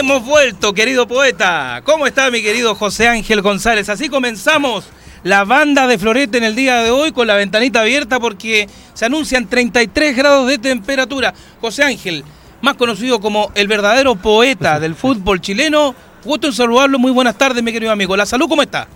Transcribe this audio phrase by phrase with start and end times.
[0.00, 1.82] Hemos vuelto, querido poeta.
[1.84, 3.90] ¿Cómo está mi querido José Ángel González?
[3.90, 4.86] Así comenzamos
[5.24, 9.04] la banda de Florete en el día de hoy con la ventanita abierta porque se
[9.04, 11.34] anuncian 33 grados de temperatura.
[11.60, 12.24] José Ángel,
[12.62, 15.94] más conocido como el verdadero poeta del fútbol chileno.
[16.24, 16.98] Gusto en saludarlo.
[16.98, 18.16] Muy buenas tardes, mi querido amigo.
[18.16, 18.88] ¿La salud cómo está?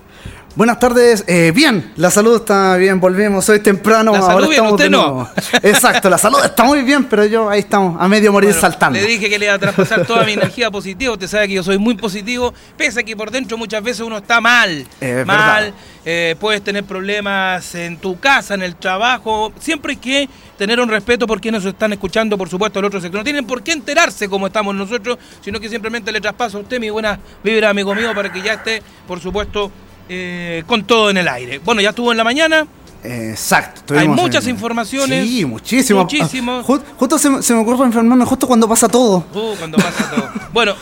[0.56, 4.72] Buenas tardes, eh, bien, la salud está bien, volvemos hoy temprano, La salud bien, estamos
[4.74, 5.28] usted de no.
[5.64, 8.96] Exacto, la salud está muy bien, pero yo ahí estamos, a medio morir Bueno, saltando.
[8.96, 11.14] Le dije que le iba a traspasar toda mi energía positiva.
[11.14, 14.18] Usted sabe que yo soy muy positivo, pese a que por dentro muchas veces uno
[14.18, 14.86] está mal.
[15.26, 19.52] Mal, eh, puedes tener problemas en tu casa, en el trabajo.
[19.58, 23.00] Siempre hay que tener un respeto por quienes nos están escuchando, por supuesto, el otro
[23.00, 23.18] sector.
[23.18, 26.78] No tienen por qué enterarse como estamos nosotros, sino que simplemente le traspaso a usted
[26.78, 29.72] mi buena vibra, amigo mío, para que ya esté, por supuesto,
[30.08, 31.58] eh, con todo en el aire.
[31.58, 32.66] Bueno, ya estuvo en la mañana.
[33.02, 33.94] Exacto.
[33.98, 35.26] Hay muchas en- informaciones.
[35.28, 36.00] Sí, muchísimo.
[36.00, 36.62] Muchísimo.
[36.64, 39.24] Ju- justo se, me- se me ocurre enfermarme justo cuando pasa todo.
[39.34, 40.28] Uh, cuando pasa todo.
[40.52, 40.74] Bueno,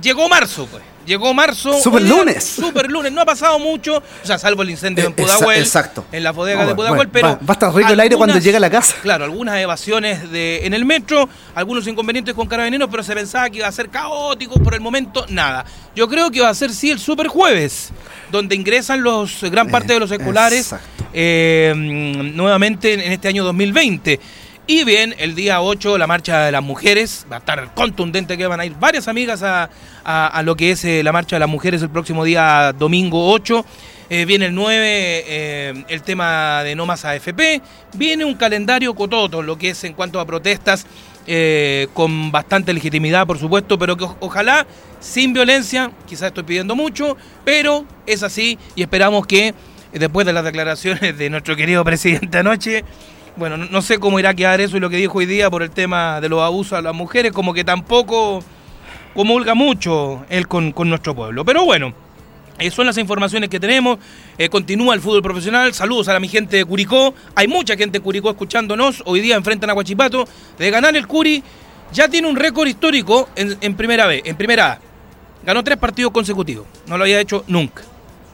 [0.00, 0.82] llegó marzo, pues.
[1.06, 1.80] Llegó marzo.
[1.82, 2.44] Super lunes.
[2.44, 3.12] Super lunes.
[3.12, 5.58] No ha pasado mucho, o sea, salvo el incendio en Eh, exa- Pudahuel.
[5.60, 6.04] exacto.
[6.12, 7.28] En la bodega No, de Pudahuel, bueno, pero.
[7.28, 8.94] va- va a estar rico el aire cuando llegue a la casa.
[9.02, 13.58] Claro, algunas evasiones de, en el metro, algunos inconvenientes con carabineros, pero se pensaba que
[13.58, 14.54] iba a ser caótico.
[14.62, 15.64] Por el momento, nada.
[15.94, 17.90] Yo creo que va a ser sí el super jueves,
[18.32, 20.74] donde ingresan los gran parte de los Eh, escolares
[21.12, 24.18] eh, nuevamente en en este año 2020.
[24.66, 28.46] Y bien, el día 8, la marcha de las mujeres, va a estar contundente que
[28.46, 29.68] van a ir varias amigas a,
[30.04, 33.64] a- lo que es eh, la marcha de las mujeres el próximo día domingo 8.
[34.08, 34.76] Eh, viene el 9,
[35.26, 37.60] eh, el tema de no más AFP.
[37.94, 40.86] Viene un calendario cototo, lo que es en cuanto a protestas,
[41.94, 44.66] con bastante legitimidad, por supuesto, pero que ojalá
[45.00, 49.54] sin violencia, quizás estoy pidiendo mucho, pero es así y esperamos que
[49.94, 52.84] después de las declaraciones de nuestro querido presidente anoche,
[53.36, 55.62] bueno, no, sé cómo irá a quedar eso y lo que dijo hoy día por
[55.62, 58.42] el tema de los abusos a las mujeres, como que tampoco
[59.14, 61.44] comulga mucho él con, con nuestro pueblo.
[61.44, 61.94] Pero bueno,
[62.58, 63.98] eh, son las informaciones que tenemos.
[64.38, 65.74] Eh, continúa el fútbol profesional.
[65.74, 67.14] Saludos a la mi gente de Curicó.
[67.34, 69.02] Hay mucha gente en Curicó escuchándonos.
[69.06, 70.28] Hoy día enfrentan a Guachipato.
[70.56, 71.42] De ganar el Curi,
[71.92, 74.78] ya tiene un récord histórico en, en primera B, en primera A.
[75.44, 76.66] Ganó tres partidos consecutivos.
[76.86, 77.82] No lo había hecho nunca.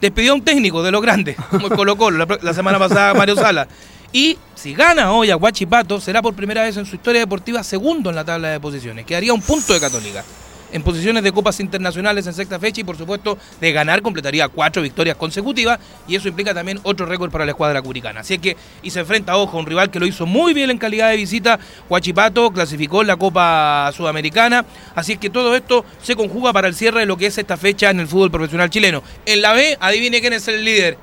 [0.00, 3.37] Despidió a un técnico de los grandes, como el Colo Colo, la semana pasada Mario
[3.37, 3.69] Sala.
[4.12, 8.10] Y si gana hoy a Guachipato, será por primera vez en su historia deportiva segundo
[8.10, 9.06] en la tabla de posiciones.
[9.06, 10.25] Quedaría un punto de Católica.
[10.72, 14.82] En posiciones de copas internacionales en sexta fecha y por supuesto de ganar completaría cuatro
[14.82, 18.20] victorias consecutivas y eso implica también otro récord para la escuadra curicana.
[18.20, 21.10] Así que, y se enfrenta, ojo, un rival que lo hizo muy bien en calidad
[21.10, 26.53] de visita, Huachipato, clasificó en la Copa Sudamericana, así es que todo esto se conjuga
[26.53, 29.03] para el cierre de lo que es esta fecha en el fútbol profesional chileno.
[29.26, 30.97] En la B, adivine quién es el líder.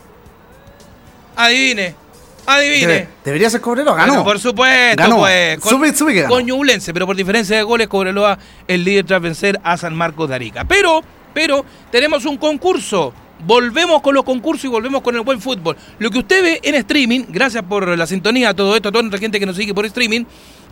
[1.36, 1.94] Adivine,
[2.48, 2.88] adivine.
[2.94, 4.08] Debe- debería ser Cobrelo, ganó.
[4.08, 5.18] Bueno, por supuesto, Ganó.
[5.18, 5.60] pues.
[5.60, 6.34] Supe- supe que ganó.
[6.34, 8.38] con Ñublense, pero por diferencia de goles, Cobreloa
[8.68, 10.64] el líder tras vencer a San Marcos de Arica.
[10.66, 11.02] Pero,
[11.34, 13.14] pero, tenemos un concurso.
[13.46, 15.78] Volvemos con los concursos y volvemos con el buen fútbol.
[16.00, 19.20] Lo que usted ve en streaming, gracias por la sintonía, todo esto, a toda nuestra
[19.20, 20.24] gente que nos sigue por streaming,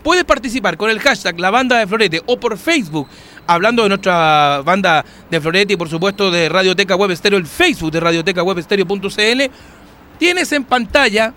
[0.01, 3.07] puede participar con el hashtag La Banda de Florete o por Facebook,
[3.45, 7.91] hablando de nuestra banda de Florete y por supuesto de Radioteca Web Estéreo, el Facebook
[7.91, 9.41] de Radioteca Web Estéreo.cl.
[10.17, 11.33] Tienes en pantalla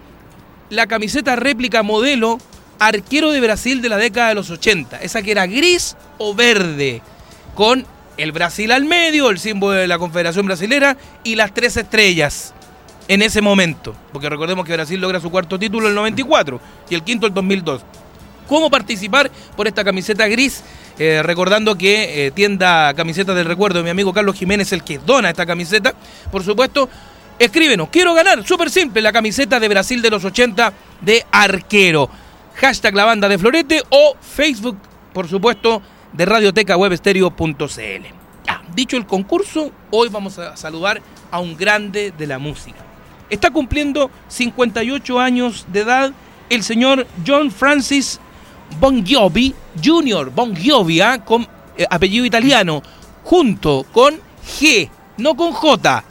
[0.70, 2.38] la camiseta réplica modelo
[2.78, 5.00] arquero de Brasil de la década de los 80.
[5.00, 7.02] Esa que era gris o verde,
[7.54, 7.86] con
[8.16, 12.54] el Brasil al medio, el símbolo de la Confederación Brasilera y las tres estrellas
[13.06, 13.94] en ese momento.
[14.12, 16.60] Porque recordemos que Brasil logra su cuarto título en el 94
[16.90, 17.82] y el quinto el 2002.
[18.48, 20.62] ¿Cómo participar por esta camiseta gris?
[20.98, 25.30] Eh, recordando que eh, tienda Camisetas del Recuerdo mi amigo Carlos Jiménez, el que dona
[25.30, 25.94] esta camiseta.
[26.32, 26.88] Por supuesto,
[27.38, 27.88] escríbenos.
[27.90, 32.08] Quiero ganar, súper simple, la camiseta de Brasil de los 80 de arquero.
[32.54, 34.78] Hashtag la banda de Florete o Facebook,
[35.12, 35.82] por supuesto,
[36.12, 38.04] de radiotecawebstereo.cl.
[38.46, 41.00] Ya, dicho el concurso, hoy vamos a saludar
[41.30, 42.78] a un grande de la música.
[43.30, 46.12] Está cumpliendo 58 años de edad
[46.48, 48.20] el señor John Francis
[48.80, 50.54] Bon Jr., Bon
[51.02, 51.24] ¿ah?
[51.24, 51.46] con
[51.76, 52.82] eh, apellido italiano,
[53.24, 56.04] junto con G, no con J,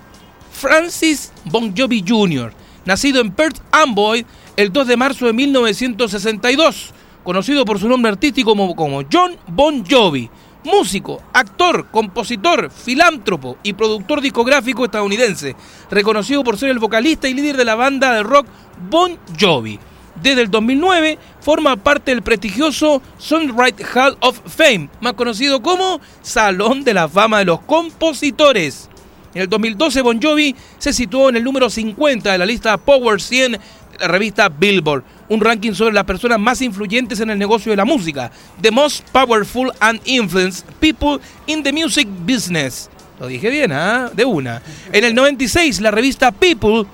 [0.57, 2.51] Francis Bon Jovi Jr.,
[2.85, 4.25] nacido en Perth Amboy
[4.55, 6.93] el 2 de marzo de 1962,
[7.23, 10.29] conocido por su nombre artístico como, John Bon Jovi
[10.63, 15.55] músico, actor, compositor, filántropo y productor discográfico estadounidense,
[15.89, 18.47] reconocido por ser el vocalista y líder de la banda de rock
[18.89, 19.79] Bon Jovi.
[20.21, 26.83] Desde el 2009 forma parte del prestigioso Songwriting Hall of Fame, más conocido como Salón
[26.83, 28.89] de la Fama de los Compositores.
[29.37, 33.21] En el 2012 Bon Jovi se situó en el número 50 de la lista Power
[33.21, 33.59] 100 de
[33.99, 37.85] la revista Billboard, un ranking sobre las personas más influyentes en el negocio de la
[37.85, 42.89] música, The Most Powerful and Influenced People in the Music Business.
[43.19, 44.09] Lo dije bien, ¿ah?
[44.11, 44.63] De una.
[44.91, 46.85] En el 96 la revista People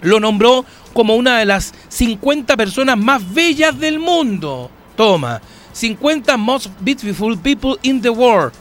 [0.00, 0.64] lo nombró
[0.94, 4.70] como una de las 50 personas más bellas del mundo.
[4.96, 5.42] Toma,
[5.74, 8.54] 50 Most Beautiful People in the World.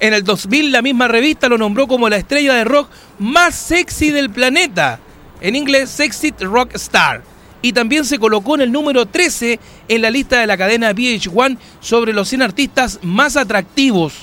[0.00, 4.10] En el 2000 la misma revista lo nombró como la estrella de rock más sexy
[4.10, 5.00] del planeta.
[5.40, 7.22] En inglés, Sexy Rock Star.
[7.62, 9.58] Y también se colocó en el número 13
[9.88, 14.14] en la lista de la cadena VH1 sobre los 100 artistas más atractivos.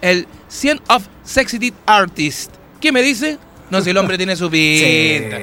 [0.00, 2.50] El 100 of Sexy Artists.
[2.80, 3.38] ¿Qué me dice?
[3.70, 5.38] No, si el hombre tiene su pinta.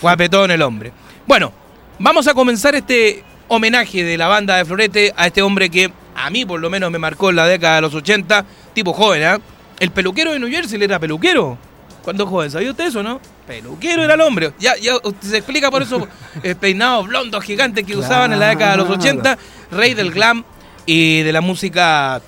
[0.00, 0.92] Guapetón el hombre.
[1.26, 1.52] Bueno,
[1.98, 6.30] vamos a comenzar este homenaje de la banda de Florete a este hombre que a
[6.30, 9.38] mí por lo menos me marcó en la década de los 80, tipo joven, ¿eh?
[9.78, 11.58] El peluquero de New Jersey era peluquero.
[12.02, 13.20] Cuando joven, ¿sabía usted eso, no?
[13.46, 14.52] Peluquero era el hombre.
[14.58, 16.06] Ya, ya se explica por eso
[16.42, 19.38] eh, peinados blondos gigantes que usaban en la década de los 80,
[19.70, 20.44] rey del glam
[20.86, 22.20] y de la música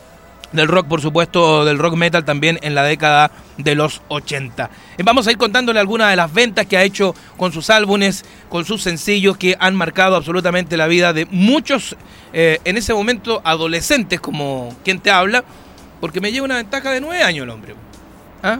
[0.55, 4.70] del rock, por supuesto, del rock metal también en la década de los 80.
[4.97, 8.25] Eh, Vamos a ir contándole algunas de las ventas que ha hecho con sus álbumes,
[8.49, 11.97] con sus sencillos que han marcado absolutamente la vida de muchos,
[12.32, 15.44] eh, en ese momento, adolescentes, como quien te habla,
[16.05, 17.75] porque me lleva una ventaja de nueve años el hombre.
[18.43, 18.59] ¿Ah?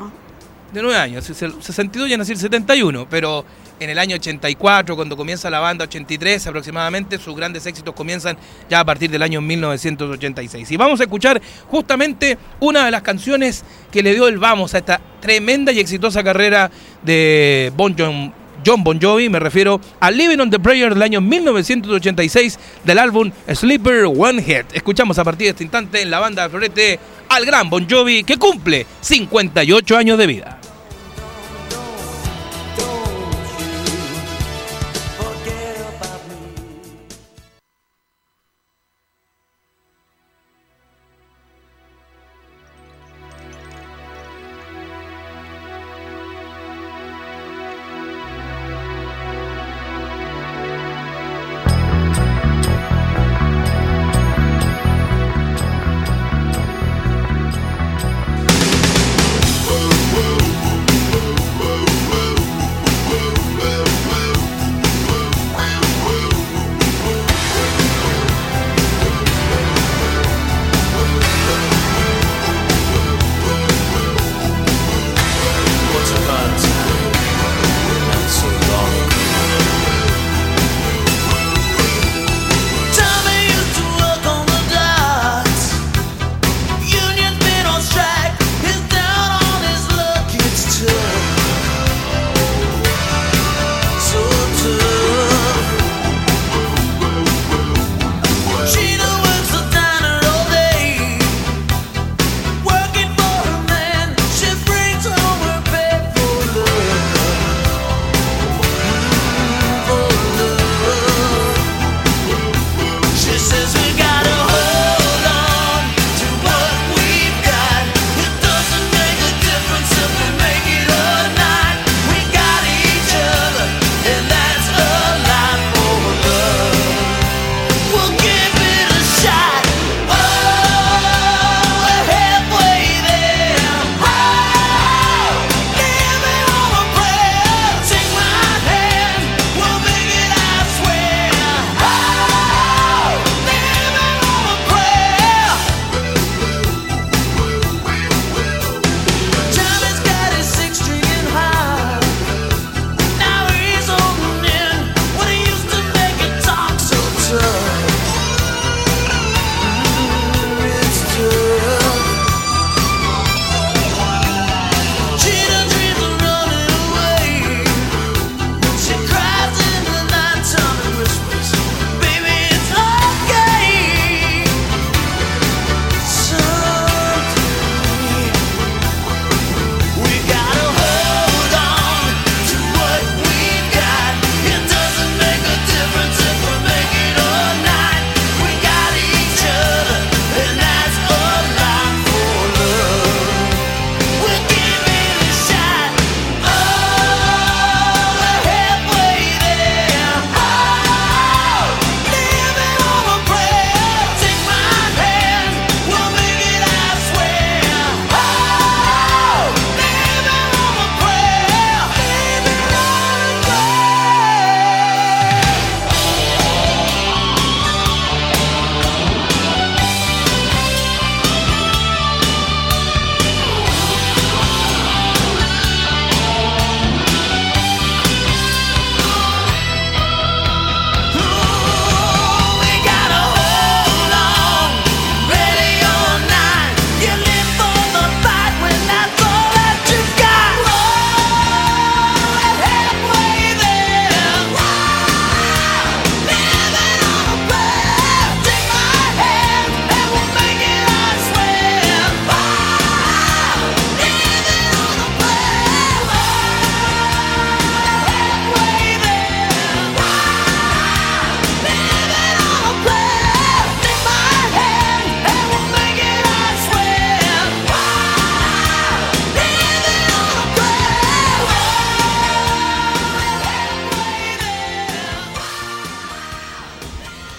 [0.73, 3.45] De nueve años, 62 ya nací el 71, pero
[3.79, 8.39] en el año 84, cuando comienza la banda, 83 aproximadamente, sus grandes éxitos comienzan
[8.71, 10.71] ya a partir del año 1986.
[10.71, 13.63] Y vamos a escuchar justamente una de las canciones
[13.93, 16.71] que le dio el vamos a esta tremenda y exitosa carrera
[17.03, 18.33] de Bon John,
[18.65, 23.31] John Bon Jovi, me refiero a Living on the Prayer del año 1986 del álbum
[23.53, 24.67] Sleeper One Head.
[24.73, 26.99] Escuchamos a partir de este instante en la banda de Florete
[27.35, 30.54] al gran Bon Jovi que cumple 58 años de vida.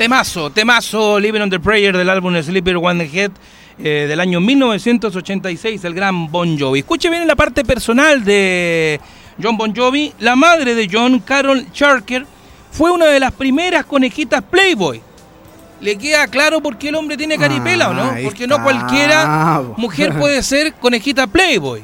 [0.06, 3.32] Temazo, temazo, Living on the Prayer del álbum Sleeper One Head
[3.80, 6.82] eh, del año 1986, el gran Bon Jovi.
[6.82, 9.02] Escuche bien la parte personal de
[9.42, 10.14] John Bon Jovi.
[10.20, 12.24] La madre de John, Carol Charker,
[12.70, 15.02] fue una de las primeras conejitas Playboy.
[15.82, 18.14] ¿Le queda claro por qué el hombre tiene caripela o no?
[18.24, 21.84] Porque no cualquiera mujer puede ser conejita Playboy.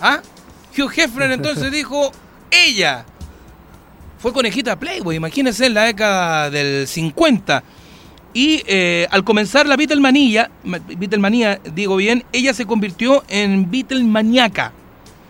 [0.00, 0.22] ¿Ah?
[0.74, 2.10] Hugh Hefner entonces dijo,
[2.50, 3.04] ella
[4.18, 7.62] fue conejita Playboy, imagínense en la década del 50.
[8.34, 14.72] Y eh, al comenzar la Beatlemanía, ma- Beatlemanía, digo bien, ella se convirtió en Beatlemaniaca.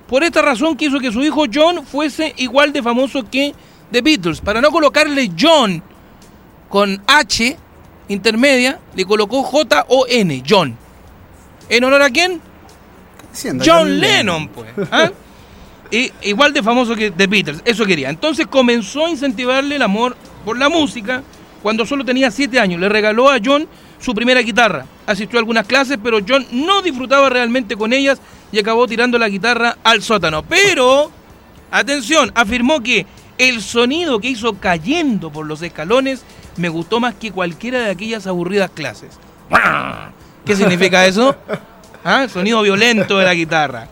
[0.09, 3.55] Por esta razón quiso que su hijo John fuese igual de famoso que
[3.93, 4.41] The Beatles.
[4.41, 5.83] Para no colocarle John
[6.69, 7.57] con H
[8.09, 10.77] intermedia, le colocó J-O-N, John.
[11.69, 12.41] ¿En honor a quién?
[13.31, 14.69] Diciendo, John Lennon, pues.
[14.91, 15.11] ¿ah?
[15.91, 18.11] Y igual de famoso que The Beatles, eso quería.
[18.11, 21.23] Entonces comenzó a incentivarle el amor por la música
[21.63, 22.81] cuando solo tenía 7 años.
[22.81, 23.67] Le regaló a John
[23.99, 24.87] su primera guitarra.
[25.07, 28.21] Asistió a algunas clases, pero John no disfrutaba realmente con ellas
[28.53, 30.43] y acabó tirando la guitarra al sótano.
[30.43, 31.11] Pero,
[31.71, 33.07] atención, afirmó que
[33.39, 36.23] el sonido que hizo cayendo por los escalones
[36.57, 39.19] me gustó más que cualquiera de aquellas aburridas clases.
[40.45, 41.37] ¿Qué significa eso?
[42.05, 42.27] ¿Ah?
[42.29, 43.89] Sonido violento de la guitarra.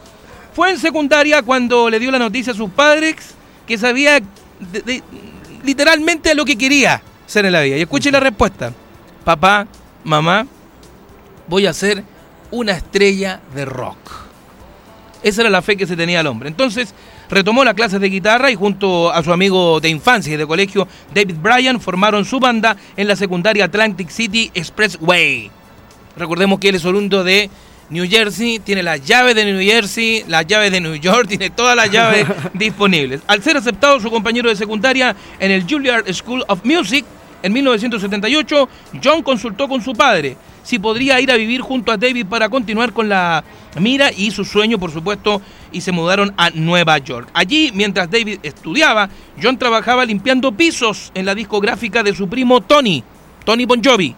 [0.56, 3.14] Fue en secundaria cuando le dio la noticia a sus padres
[3.66, 4.20] que sabía
[4.58, 5.02] de- de-
[5.62, 7.76] literalmente lo que quería ser en la vida.
[7.76, 8.72] Y escuche la respuesta.
[9.22, 9.66] Papá,
[10.02, 10.46] mamá,
[11.46, 12.02] voy a ser
[12.50, 13.98] una estrella de rock.
[15.22, 16.48] Esa era la fe que se tenía el hombre.
[16.48, 16.94] Entonces
[17.28, 20.88] retomó las clases de guitarra y junto a su amigo de infancia y de colegio
[21.14, 25.50] David Bryan formaron su banda en la secundaria Atlantic City Expressway.
[26.16, 27.50] Recordemos que él es oriundo de
[27.88, 31.76] New Jersey, tiene las llaves de New Jersey, las llaves de New York, tiene todas
[31.76, 33.20] las llaves disponibles.
[33.26, 37.04] Al ser aceptado su compañero de secundaria en el Juilliard School of Music
[37.42, 38.68] en 1978,
[39.02, 42.92] John consultó con su padre si podría ir a vivir junto a David para continuar
[42.92, 43.44] con la
[43.78, 45.40] mira y su sueño, por supuesto,
[45.70, 47.28] y se mudaron a Nueva York.
[47.34, 49.08] Allí, mientras David estudiaba,
[49.40, 53.04] John trabajaba limpiando pisos en la discográfica de su primo Tony.
[53.46, 54.14] Tony Bon Jovi.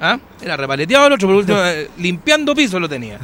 [0.00, 0.18] ¿Ah?
[0.42, 3.18] Era repaleteado el otro, pero último, eh, limpiando pisos lo tenía.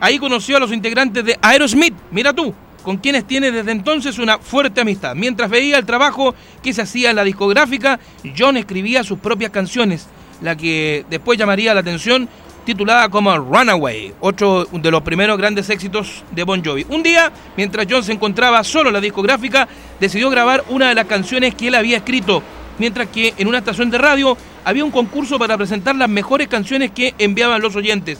[0.00, 2.52] Ahí conoció a los integrantes de Aerosmith, mira tú,
[2.82, 5.14] con quienes tiene desde entonces una fuerte amistad.
[5.14, 8.00] Mientras veía el trabajo que se hacía en la discográfica,
[8.36, 10.08] John escribía sus propias canciones,
[10.42, 12.28] la que después llamaría la atención,
[12.66, 16.84] titulada como Runaway, otro de los primeros grandes éxitos de Bon Jovi.
[16.88, 19.68] Un día, mientras John se encontraba solo en la discográfica,
[20.00, 22.42] decidió grabar una de las canciones que él había escrito,
[22.78, 26.90] mientras que en una estación de radio había un concurso para presentar las mejores canciones
[26.90, 28.18] que enviaban los oyentes.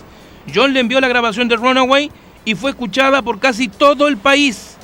[0.53, 2.11] John le envió la grabación de Runaway
[2.45, 4.77] y fue escuchada por casi todo el país,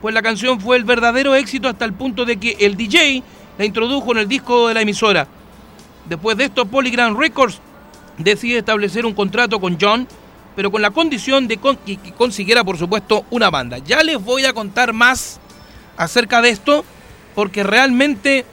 [0.00, 3.22] pues la canción fue el verdadero éxito hasta el punto de que el DJ
[3.58, 5.26] la introdujo en el disco de la emisora.
[6.08, 7.60] Después de esto, Polygram Records
[8.18, 10.06] decide establecer un contrato con John,
[10.54, 13.78] pero con la condición de que consiguiera, por supuesto, una banda.
[13.78, 15.40] Ya les voy a contar más
[15.96, 16.84] acerca de esto,
[17.34, 18.44] porque realmente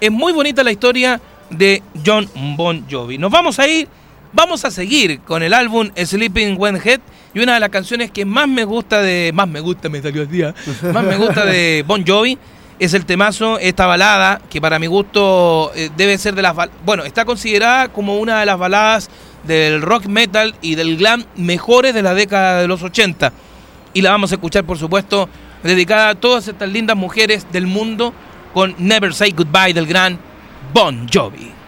[0.00, 3.18] es muy bonita la historia de John Bon Jovi.
[3.18, 3.88] Nos vamos a ir,
[4.32, 7.00] vamos a seguir con el álbum Sleeping When Head
[7.34, 10.22] y una de las canciones que más me gusta de, más me gusta, me salió
[10.22, 10.54] así, ¿ah?
[10.92, 12.38] más me gusta de Bon Jovi
[12.80, 17.04] es el temazo, esta balada, que para mi gusto eh, debe ser de las, bueno,
[17.04, 19.10] está considerada como una de las baladas
[19.44, 23.34] del rock metal y del glam mejores de la década de los 80.
[23.92, 25.28] Y la vamos a escuchar, por supuesto,
[25.62, 28.14] dedicada a todas estas lindas mujeres del mundo
[28.52, 30.18] con Never Say Goodbye del gran
[30.72, 31.59] Bon Jovi.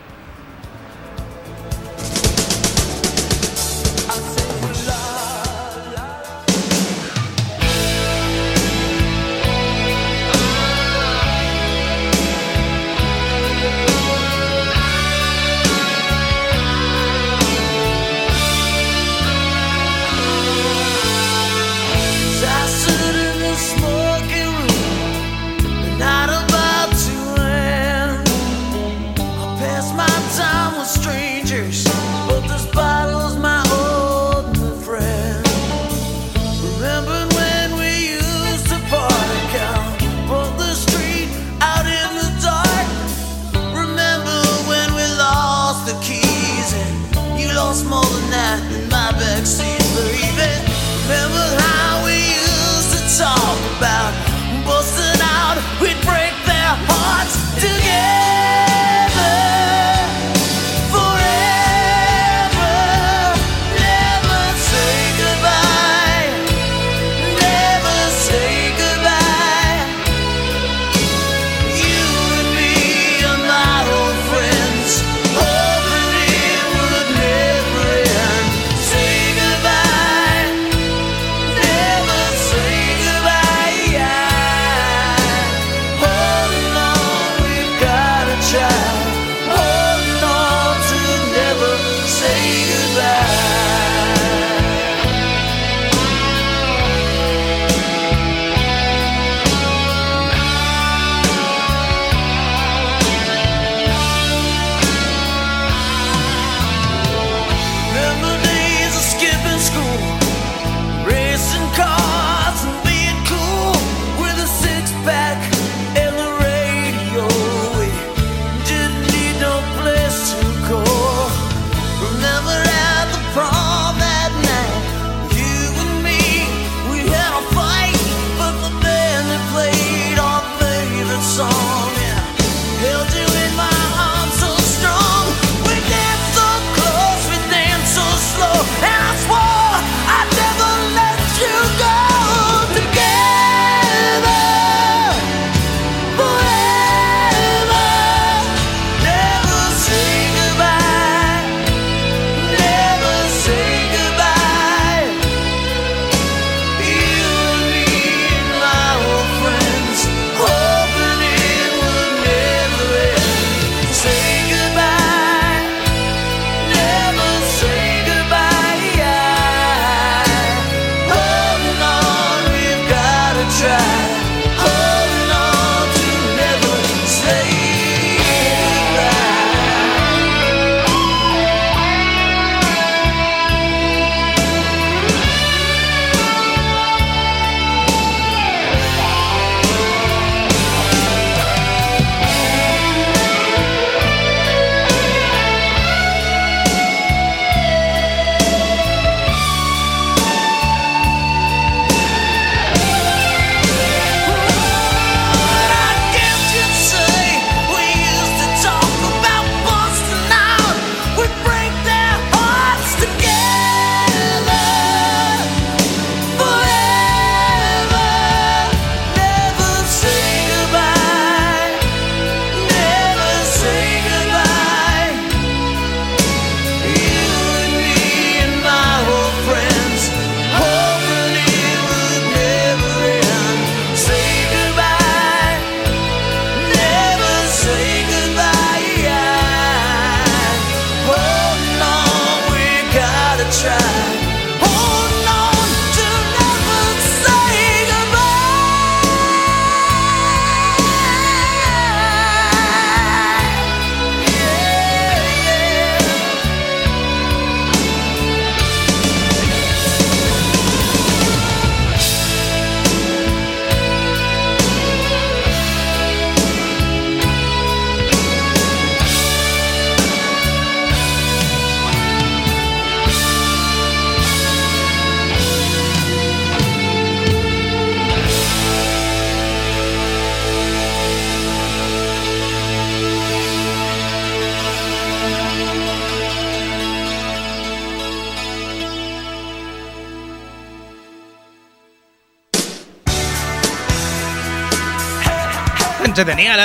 [53.83, 54.12] About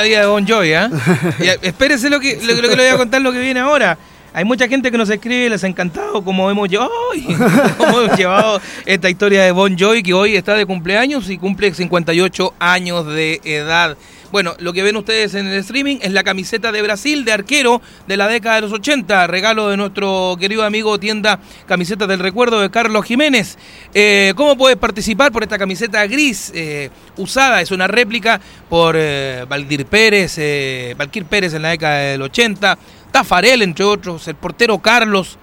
[0.07, 0.89] vida de Bon Jovi, ¿ah?
[1.39, 3.59] Y, eh, espérese lo que, lo, lo que le voy a contar lo que viene
[3.59, 3.97] ahora.
[4.33, 6.91] Hay mucha gente que nos escribe, les ha encantado cómo hemos llevado,
[7.77, 11.73] cómo hemos llevado esta historia de Bon Jovi, que hoy está de cumpleaños y cumple
[11.73, 13.97] 58 años de edad.
[14.29, 17.81] Bueno, lo que ven ustedes en el streaming es la camiseta de Brasil de arquero
[18.07, 22.59] de la década de los 80, regalo de nuestro querido amigo tienda Camisetas del Recuerdo
[22.59, 23.57] de Carlos Jiménez.
[23.93, 27.61] Eh, ¿Cómo puedes participar por esta camiseta gris eh, usada?
[27.61, 32.77] Es una réplica por eh, Valdir Pérez, eh, Valquir Pérez en la década del 80,
[33.11, 35.37] Tafarel entre otros, el portero Carlos,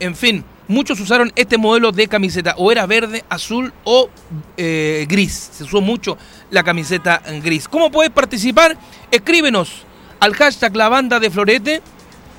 [0.00, 0.44] en fin.
[0.66, 4.08] Muchos usaron este modelo de camiseta, o era verde, azul o
[4.56, 5.50] eh, gris.
[5.52, 6.16] Se usó mucho
[6.50, 7.68] la camiseta gris.
[7.68, 8.76] ¿Cómo puedes participar?
[9.10, 9.82] Escríbenos
[10.20, 11.82] al hashtag la banda de Florete.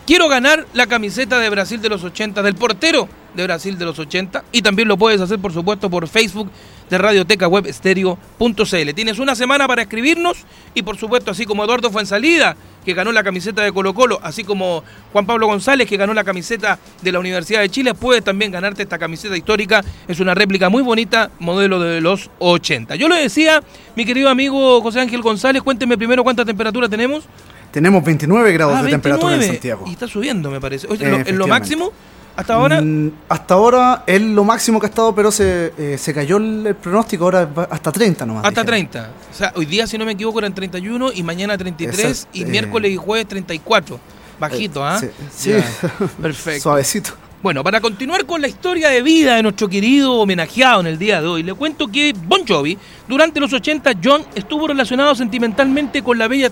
[0.08, 4.00] Quiero ganar la camiseta de Brasil de los 80, del portero de Brasil de los
[4.00, 4.44] 80.
[4.52, 6.50] Y también lo puedes hacer, por supuesto, por Facebook
[6.90, 8.94] de Radioteca Web Estéreo.cl.
[8.94, 10.38] Tienes una semana para escribirnos
[10.74, 14.44] y, por supuesto, así como Eduardo Fuensalida, que ganó la camiseta de Colo Colo, así
[14.44, 18.52] como Juan Pablo González, que ganó la camiseta de la Universidad de Chile, puedes también
[18.52, 19.84] ganarte esta camiseta histórica.
[20.08, 22.96] Es una réplica muy bonita, modelo de los 80.
[22.96, 23.64] Yo le decía,
[23.96, 27.24] mi querido amigo José Ángel González, cuénteme primero cuánta temperatura tenemos.
[27.72, 29.54] Tenemos 29 grados Ah, de temperatura en 29.
[29.58, 29.86] Santiago.
[29.90, 30.88] Y está subiendo, me parece.
[30.88, 31.92] Oye, Eh, ¿lo- ¿En lo máximo
[32.36, 32.82] hasta ahora?
[32.82, 36.68] Mm, hasta ahora es lo máximo que ha estado, pero se, eh, se cayó el,
[36.68, 38.46] el pronóstico, ahora hasta 30 nomás.
[38.46, 38.90] Hasta dijeron.
[38.92, 39.12] 30.
[39.32, 42.44] O sea, hoy día, si no me equivoco, eran 31 y mañana 33 Exacto, y
[42.44, 44.00] eh, miércoles y jueves 34.
[44.40, 45.00] Bajito, ¿ah?
[45.00, 45.50] Sí, sí.
[45.52, 45.64] Ya,
[46.22, 46.64] Perfecto.
[46.64, 47.12] Suavecito.
[47.42, 51.22] Bueno, para continuar con la historia de vida de nuestro querido homenajeado en el día
[51.22, 52.76] de hoy, le cuento que Bon Jovi,
[53.08, 56.52] durante los 80, John estuvo relacionado sentimentalmente con la bella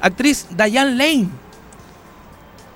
[0.00, 1.28] actriz Diane Lane.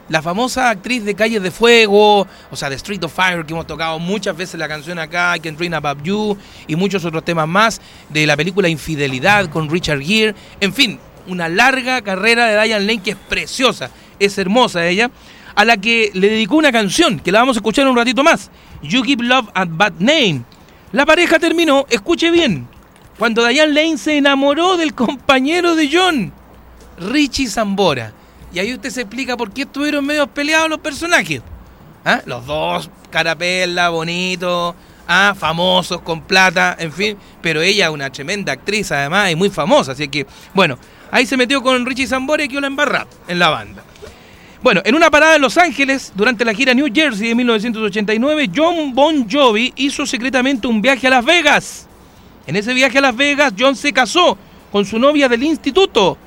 [0.08, 3.66] La famosa actriz de Calles de Fuego, o sea, de Street of Fire, que hemos
[3.66, 7.46] tocado muchas veces la canción acá, I Can Dream About You, y muchos otros temas
[7.46, 12.86] más, de la película Infidelidad con Richard Gere, en fin, una larga carrera de Diane
[12.86, 15.10] Lane que es preciosa, es hermosa ella,
[15.54, 18.50] a la que le dedicó una canción, que la vamos a escuchar un ratito más,
[18.82, 20.42] You Give Love a Bad Name.
[20.92, 22.66] La pareja terminó, escuche bien,
[23.18, 26.32] cuando Diane Lane se enamoró del compañero de John,
[26.98, 28.14] Richie Zambora.
[28.52, 31.42] Y ahí usted se explica por qué estuvieron medio peleados los personajes.
[32.04, 32.22] ¿Ah?
[32.24, 34.74] Los dos, carapela, bonito,
[35.06, 37.16] ah, famosos, con plata, en fin.
[37.42, 39.92] Pero ella es una tremenda actriz, además, y muy famosa.
[39.92, 40.78] Así que, bueno,
[41.10, 43.82] ahí se metió con Richie Zambora y quedó la embarrada en la banda.
[44.60, 48.92] Bueno, en una parada en Los Ángeles, durante la gira New Jersey de 1989, John
[48.92, 51.86] Bon Jovi hizo secretamente un viaje a Las Vegas.
[52.46, 54.36] En ese viaje a Las Vegas, John se casó
[54.72, 56.18] con su novia del instituto,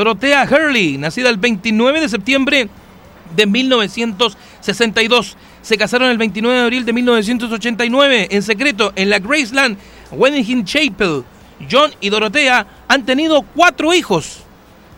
[0.00, 2.70] Dorothea Hurley, nacida el 29 de septiembre
[3.36, 5.36] de 1962.
[5.60, 9.76] Se casaron el 29 de abril de 1989 en secreto en la Graceland
[10.10, 11.22] Wedding Chapel.
[11.70, 14.38] John y Dorothea han tenido cuatro hijos.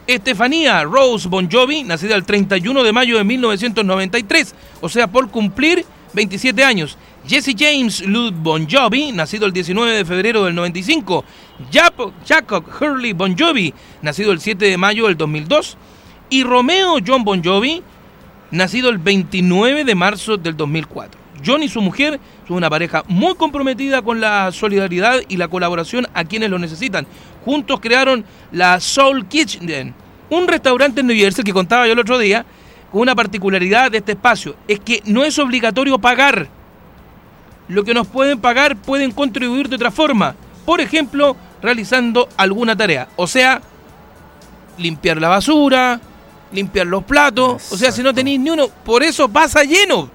[0.06, 5.84] Estefanía Rose Bon Jovi, nacida el 31 de mayo de 1993, o sea, por cumplir
[6.12, 6.96] 27 años.
[7.26, 11.24] Jesse James Lud Bon Jovi, nacido el 19 de febrero del 95.
[11.72, 15.76] Japo- Jacob Hurley Bon Jovi, nacido el 7 de mayo del 2002.
[16.30, 17.82] Y Romeo John Bon Jovi,
[18.50, 21.20] nacido el 29 de marzo del 2004.
[21.44, 26.06] John y su mujer son una pareja muy comprometida con la solidaridad y la colaboración
[26.14, 27.06] a quienes lo necesitan.
[27.44, 29.94] Juntos crearon la Soul Kitchen,
[30.30, 32.44] un restaurante en New Jersey que contaba yo el otro día,
[32.90, 36.48] con una particularidad de este espacio, es que no es obligatorio pagar.
[37.72, 40.34] Lo que nos pueden pagar pueden contribuir de otra forma,
[40.66, 43.62] por ejemplo, realizando alguna tarea, o sea,
[44.76, 45.98] limpiar la basura,
[46.52, 50.10] limpiar los platos, o sea, si no tenéis ni uno, por eso pasa lleno.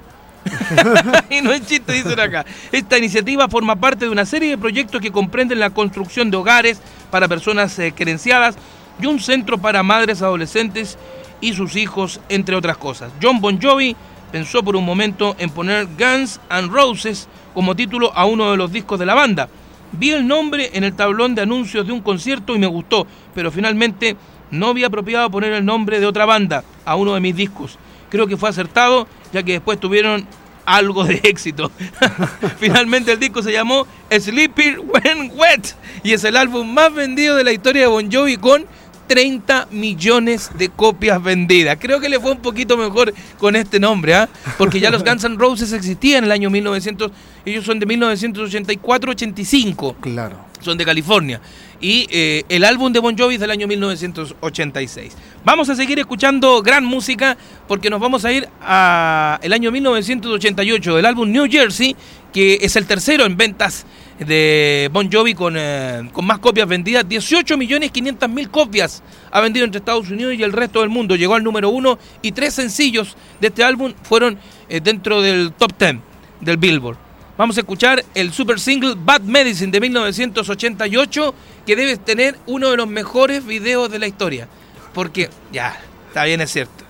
[1.32, 2.46] y no es chiste, dicen acá.
[2.72, 6.80] Esta iniciativa forma parte de una serie de proyectos que comprenden la construcción de hogares
[7.10, 8.56] para personas eh, carenciadas
[9.02, 11.00] y un centro para madres adolescentes
[11.42, 13.12] y sus hijos, entre otras cosas.
[13.20, 13.96] John Bon Jovi
[14.32, 18.72] pensó por un momento en poner Guns and Roses como título a uno de los
[18.72, 19.50] discos de la banda.
[19.94, 23.50] Vi el nombre en el tablón de anuncios de un concierto y me gustó, pero
[23.50, 24.16] finalmente
[24.52, 27.80] no vi apropiado poner el nombre de otra banda a uno de mis discos.
[28.12, 30.28] Creo que fue acertado, ya que después tuvieron
[30.68, 31.72] algo de éxito.
[32.60, 37.44] Finalmente el disco se llamó Sleepy When Wet y es el álbum más vendido de
[37.44, 38.68] la historia de Bon Jovi con
[39.08, 41.78] 30 millones de copias vendidas.
[41.80, 44.28] Creo que le fue un poquito mejor con este nombre, ¿ah?
[44.58, 47.12] Porque ya los Guns N' Roses existían en el año 1900,
[47.46, 50.38] ellos son de 1984-85 Claro.
[50.62, 51.40] son de California.
[51.80, 55.14] Y eh, el álbum de Bon Jovi es del año 1986.
[55.46, 60.96] Vamos a seguir escuchando gran música porque nos vamos a ir a el año 1988
[60.96, 61.96] del álbum New Jersey,
[62.34, 63.86] que es el tercero en ventas
[64.20, 67.08] de Bon Jovi con, eh, con más copias vendidas.
[67.08, 71.16] 18 millones 500 mil copias ha vendido entre Estados Unidos y el resto del mundo.
[71.16, 74.38] Llegó al número uno y tres sencillos de este álbum fueron
[74.70, 75.98] eh, dentro del top 10
[76.42, 76.98] del Billboard.
[77.38, 81.36] Vamos a escuchar el super single Bad Medicine de 1988,
[81.68, 84.48] que debe tener uno de los mejores videos de la historia.
[84.92, 86.84] Porque, ya, está bien, es cierto.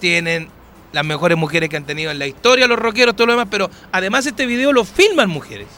[0.00, 0.48] Tienen
[0.92, 3.70] las mejores mujeres que han tenido en la historia, los rockeros, todo lo demás, pero
[3.92, 5.68] además este video lo filman mujeres.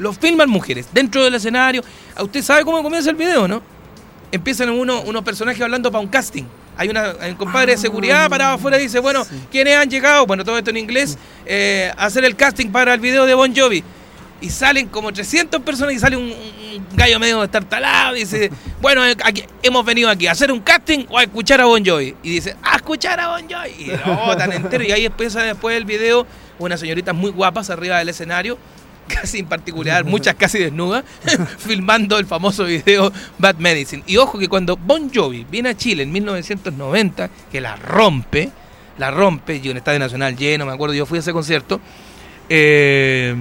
[0.00, 1.82] Lo filman mujeres dentro del escenario.
[2.16, 3.62] ¿A ¿Usted sabe cómo comienza el video, no?
[4.32, 6.44] Empiezan uno, unos personajes hablando para un casting.
[6.78, 10.24] Hay, una, hay un compadre de seguridad parado afuera y dice, bueno, ¿quiénes han llegado?
[10.24, 13.54] Bueno, todo esto en inglés, eh, a hacer el casting para el video de Bon
[13.54, 13.84] Jovi.
[14.40, 19.04] Y salen como 300 personas y sale un, un gallo medio estartalado y dice, bueno,
[19.04, 22.16] eh, aquí, hemos venido aquí a hacer un casting o a escuchar a Bon Jovi.
[22.22, 23.70] Y dice, a escuchar a Bon Jovi.
[23.76, 24.82] Y lo botan entero.
[24.82, 26.26] Y ahí empieza después el video,
[26.58, 28.56] unas señoritas muy guapas arriba del escenario,
[29.12, 31.04] casi en particular, muchas casi desnudas,
[31.58, 34.02] filmando el famoso video Bad Medicine.
[34.06, 38.50] Y ojo que cuando Bon Jovi viene a Chile en 1990, que la rompe,
[38.98, 41.80] la rompe, y un estadio nacional lleno, me acuerdo, yo fui a ese concierto,
[42.48, 43.34] eh,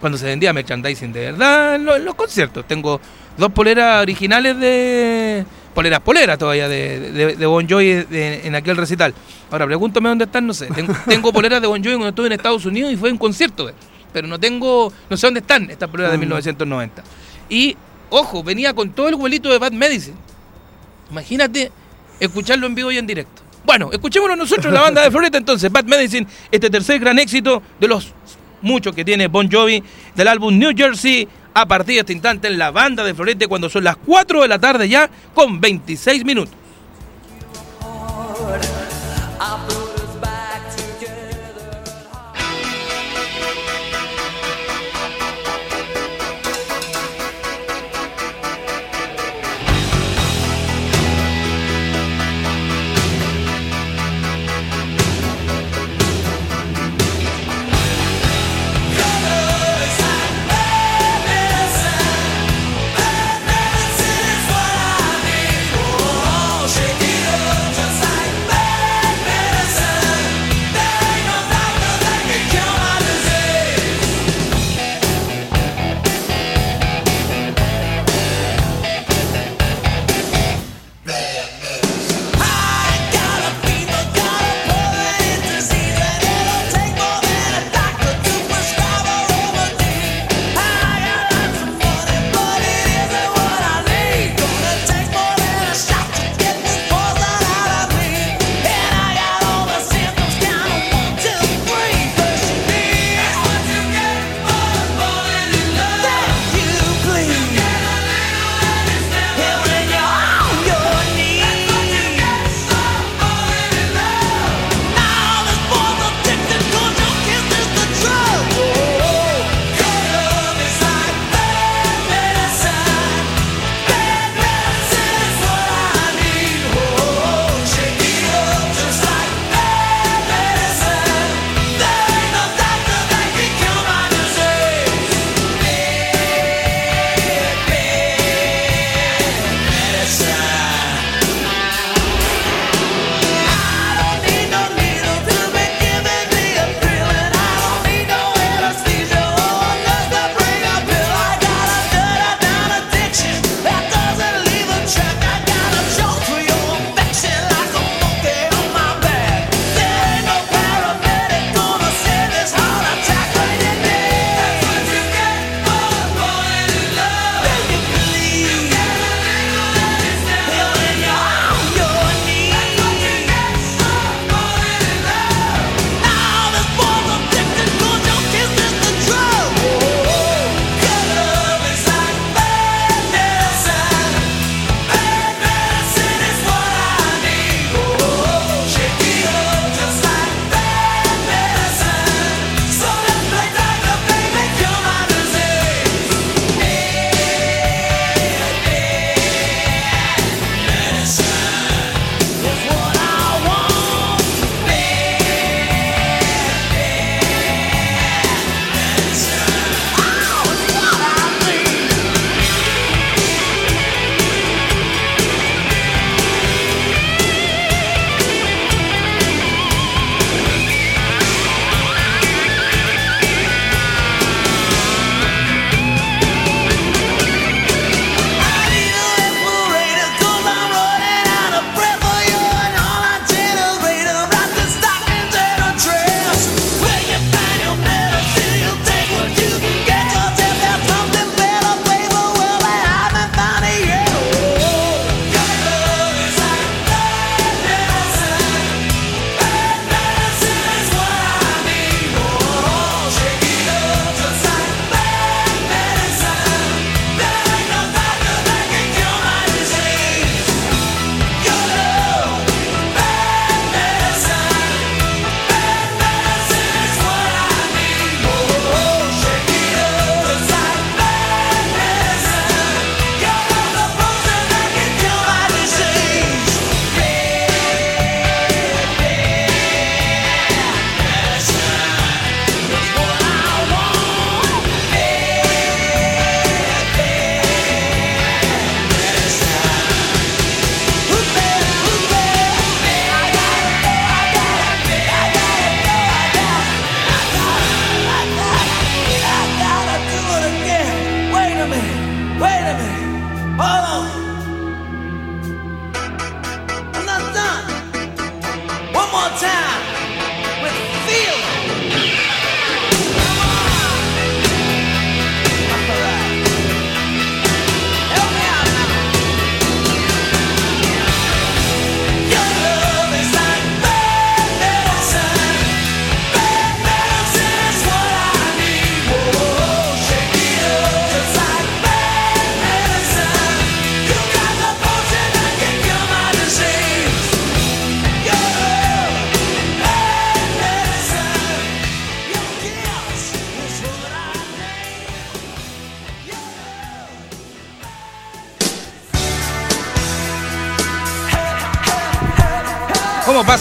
[0.00, 2.66] cuando se vendía merchandising de verdad en los, en los conciertos.
[2.66, 3.00] Tengo
[3.38, 5.44] dos poleras originales de...
[5.74, 9.12] Poleras, poleras todavía de, de, de Bon Jovi de- en aquel recital.
[9.50, 10.66] Ahora, pregúntame dónde están, no sé.
[10.68, 13.64] Tengo, tengo poleras de Bon Jovi cuando estuve en Estados Unidos y fue un concierto
[13.66, 13.76] de él.
[14.14, 17.02] Pero no tengo, no sé dónde están estas poleras de 1990.
[17.48, 17.76] Y,
[18.10, 20.16] ojo, venía con todo el vuelito de Bad Medicine.
[21.10, 21.72] Imagínate
[22.20, 23.42] escucharlo en vivo y en directo.
[23.64, 27.88] Bueno, escuchémoslo nosotros, la banda de Floreta, entonces, Bad Medicine, este tercer gran éxito de
[27.88, 28.12] los
[28.62, 29.82] muchos que tiene Bon Jovi
[30.14, 31.26] del álbum New Jersey.
[31.56, 34.48] A partir de este instante en la banda de Florete, cuando son las 4 de
[34.48, 36.54] la tarde ya, con 26 minutos.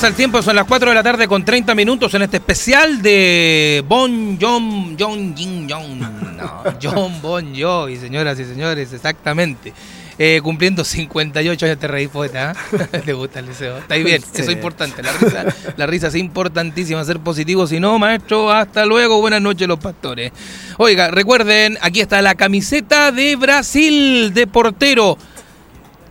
[0.03, 0.41] Pasa el tiempo?
[0.41, 4.97] Son las 4 de la tarde con 30 minutos en este especial de Bon John
[4.99, 5.97] John Jin John.
[6.35, 9.71] No, John Bon Jovi, señoras y señores, exactamente.
[10.19, 12.51] Eh, cumpliendo 58 años te reí, poeta.
[12.51, 12.87] ¿ah?
[13.05, 13.47] ¿Te gusta el?
[13.47, 14.41] Está bien, Sí.
[14.41, 15.01] eso es importante.
[15.01, 15.45] La risa,
[15.77, 17.65] la risa es importantísima, ser positivo.
[17.65, 19.21] Si no, maestro, hasta luego.
[19.21, 20.33] Buenas noches, los pastores.
[20.79, 25.17] Oiga, recuerden, aquí está la camiseta de Brasil de portero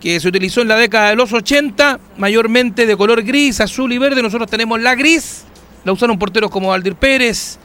[0.02, 3.98] que se utilizó en la década de los 80, mayormente de color gris, azul y
[3.98, 4.20] verde.
[4.20, 5.44] Nosotros tenemos la gris,
[5.84, 7.58] la usaron porteros como Valdir Pérez,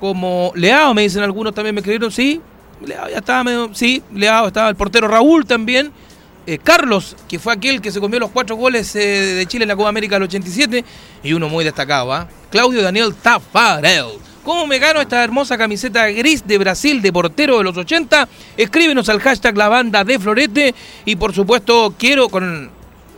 [0.00, 2.40] como Leao, me dicen algunos también, me creyeron, sí,
[2.84, 5.92] Leao ya estaba sí, Leao estaba, el portero Raúl también.
[6.46, 9.68] Eh, Carlos, que fue aquel que se comió los cuatro goles eh, de Chile en
[9.68, 10.84] la Copa América del 87,
[11.22, 12.28] y uno muy destacado, ¿ah?
[12.50, 14.18] Claudio Daniel Tafarel.
[14.44, 18.28] ¿Cómo me gano esta hermosa camiseta gris de Brasil de portero de los 80?
[18.58, 20.74] Escríbenos al hashtag la banda de Florete
[21.06, 22.70] y por supuesto quiero con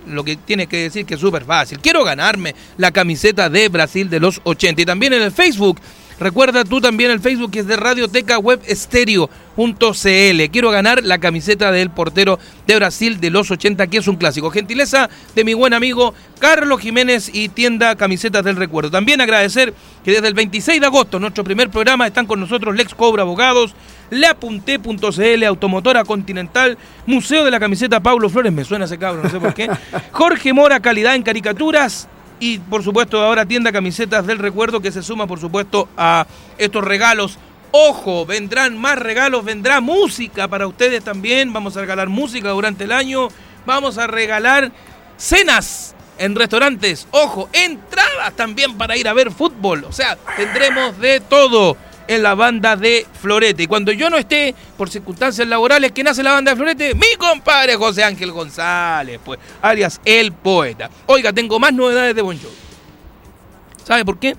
[0.07, 1.81] lo que tienes que decir que es súper fácil.
[1.81, 5.81] Quiero ganarme la camiseta de Brasil de los 80 y también en el Facebook.
[6.19, 10.51] Recuerda tú también el Facebook que es de Radioteca Web Estéreo.cl.
[10.51, 14.51] Quiero ganar la camiseta del portero de Brasil de los 80, que es un clásico.
[14.51, 18.91] Gentileza de mi buen amigo Carlos Jiménez y tienda Camisetas del Recuerdo.
[18.91, 19.75] También agradecer
[20.05, 23.75] que desde el 26 de agosto, nuestro primer programa, están con nosotros Lex Cobra Abogados,
[24.09, 29.39] Leapunté.cl, Automotora Continental, Museo de la Camiseta Pablo Flores, me suena ese cabrón, no sé
[29.39, 29.69] por qué.
[30.13, 32.09] Jorge Mora, calidad en caricaturas.
[32.39, 36.27] Y por supuesto ahora tienda Camisetas del Recuerdo que se suma por supuesto a
[36.59, 37.39] estos regalos.
[37.73, 41.53] Ojo, vendrán más regalos, vendrá música para ustedes también.
[41.53, 43.29] Vamos a regalar música durante el año.
[43.65, 44.71] Vamos a regalar
[45.17, 47.09] cenas en restaurantes.
[47.11, 49.85] Ojo, entradas también para ir a ver fútbol.
[49.85, 51.77] O sea, tendremos de todo
[52.09, 53.65] en la banda de Florete.
[53.65, 56.95] Y cuando yo no esté, por circunstancias laborales, ¿quién hace la banda de Florete?
[56.95, 60.91] Mi compadre José Ángel González, pues, alias El Poeta.
[61.07, 62.55] Oiga, tengo más novedades de Bon Jovi.
[63.85, 64.37] ¿Sabe por qué?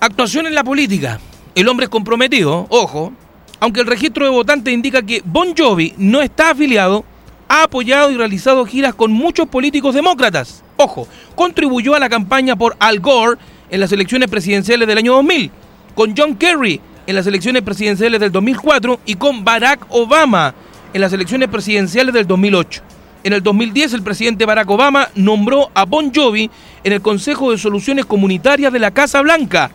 [0.00, 1.20] Actuación en la política.
[1.54, 3.12] El hombre es comprometido, ojo,
[3.60, 7.04] aunque el registro de votantes indica que Bon Jovi no está afiliado,
[7.48, 10.62] ha apoyado y realizado giras con muchos políticos demócratas.
[10.76, 13.38] Ojo, contribuyó a la campaña por Al Gore
[13.70, 15.50] en las elecciones presidenciales del año 2000,
[15.96, 20.54] con John Kerry en las elecciones presidenciales del 2004 y con Barack Obama
[20.92, 22.82] en las elecciones presidenciales del 2008.
[23.24, 26.50] En el 2010 el presidente Barack Obama nombró a Bon Jovi
[26.84, 29.70] en el Consejo de Soluciones Comunitarias de la Casa Blanca.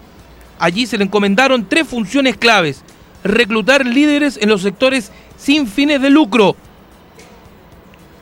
[0.60, 2.84] Allí se le encomendaron tres funciones claves.
[3.24, 6.56] Reclutar líderes en los sectores sin fines de lucro,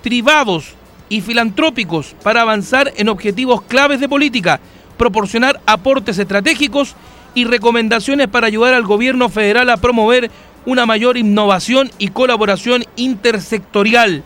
[0.02, 0.74] privados
[1.10, 4.62] y filantrópicos para avanzar en objetivos claves de política,
[4.98, 6.96] proporcionar aportes estratégicos
[7.34, 10.32] y recomendaciones para ayudar al gobierno federal a promover
[10.66, 14.24] una mayor innovación y colaboración intersectorial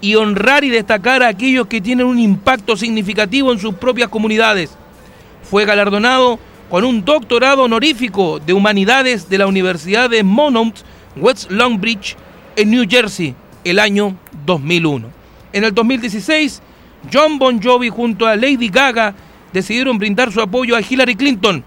[0.00, 4.76] y honrar y destacar a aquellos que tienen un impacto significativo en sus propias comunidades.
[5.42, 6.38] Fue galardonado
[6.70, 10.80] con un doctorado honorífico de humanidades de la Universidad de Monmouth,
[11.16, 12.16] West Longbridge,
[12.56, 13.34] en New Jersey,
[13.64, 15.08] el año 2001.
[15.52, 16.62] En el 2016,
[17.12, 19.14] John Bon Jovi junto a Lady Gaga
[19.52, 21.64] decidieron brindar su apoyo a Hillary Clinton,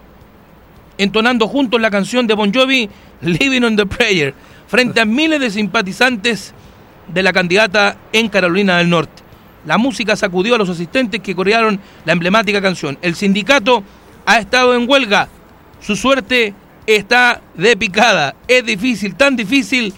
[0.97, 2.89] entonando juntos la canción de Bon Jovi
[3.21, 4.33] Living on the Prayer
[4.67, 6.53] frente a miles de simpatizantes
[7.07, 9.23] de la candidata en Carolina del Norte.
[9.65, 12.97] La música sacudió a los asistentes que corearon la emblemática canción.
[13.01, 13.83] El sindicato
[14.25, 15.29] ha estado en huelga.
[15.79, 16.53] Su suerte
[16.85, 18.35] está de picada.
[18.47, 19.93] Es difícil, tan difícil.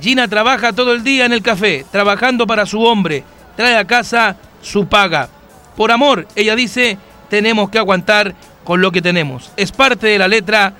[0.00, 3.24] Gina trabaja todo el día en el café, trabajando para su hombre.
[3.56, 5.28] Trae a casa su paga.
[5.76, 6.98] Por amor, ella dice,
[7.28, 8.34] tenemos que aguantar
[8.68, 9.50] con lo que tenemos.
[9.56, 10.74] Es parte de la letra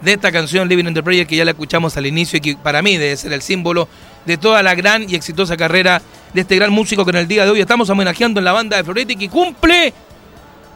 [0.00, 2.56] de esta canción Living in the Prayer que ya la escuchamos al inicio y que
[2.56, 3.86] para mí debe ser el símbolo
[4.26, 6.02] de toda la gran y exitosa carrera
[6.34, 8.76] de este gran músico que en el día de hoy estamos homenajeando en la banda
[8.76, 9.94] de Florete que cumple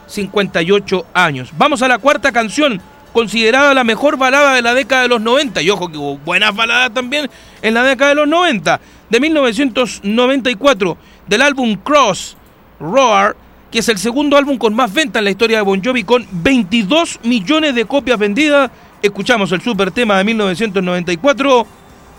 [0.06, 1.50] 58 años.
[1.58, 2.80] Vamos a la cuarta canción,
[3.12, 5.62] considerada la mejor balada de la década de los 90.
[5.62, 7.28] Y ojo que hubo buenas baladas también
[7.60, 8.80] en la década de los 90.
[9.10, 10.96] De 1994,
[11.26, 12.36] del álbum Cross
[12.78, 13.34] Roar,
[13.72, 16.26] que es el segundo álbum con más ventas en la historia de Bon Jovi, con
[16.30, 18.70] 22 millones de copias vendidas.
[19.00, 21.66] Escuchamos el super tema de 1994,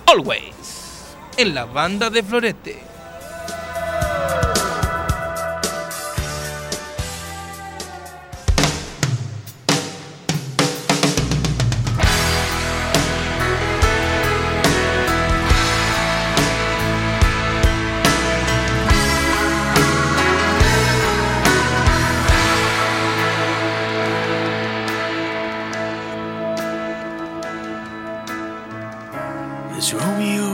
[0.08, 2.93] Always, en la banda de Florete.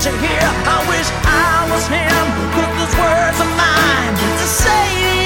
[0.00, 0.40] to hear.
[0.64, 2.24] I wish I was him,
[2.56, 5.19] cause those words are mine to say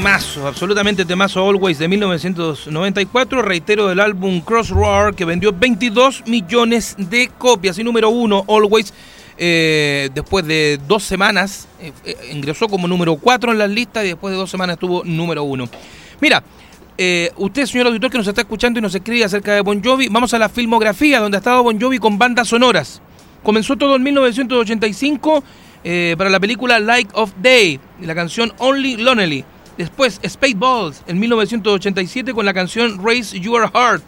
[0.00, 3.42] Temazo, absolutamente temazo Always de 1994.
[3.42, 7.78] Reitero del álbum Crossroar que vendió 22 millones de copias.
[7.78, 8.94] Y número uno, Always,
[9.36, 14.08] eh, después de dos semanas, eh, eh, ingresó como número 4 en las listas y
[14.08, 15.68] después de dos semanas estuvo número uno.
[16.18, 16.42] Mira,
[17.36, 20.32] usted, señor auditor, que nos está escuchando y nos escribe acerca de Bon Jovi, vamos
[20.32, 23.02] a la filmografía donde ha estado Bon Jovi con bandas sonoras.
[23.42, 25.44] Comenzó todo en 1985
[25.82, 29.44] eh, para la película Light of Day la canción Only Lonely.
[29.76, 34.02] Después Spaceballs en 1987 con la canción Raise Your Heart.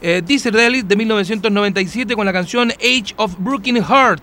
[0.00, 4.22] Eh, Diesel Rally de 1997 con la canción Age of Broken Heart.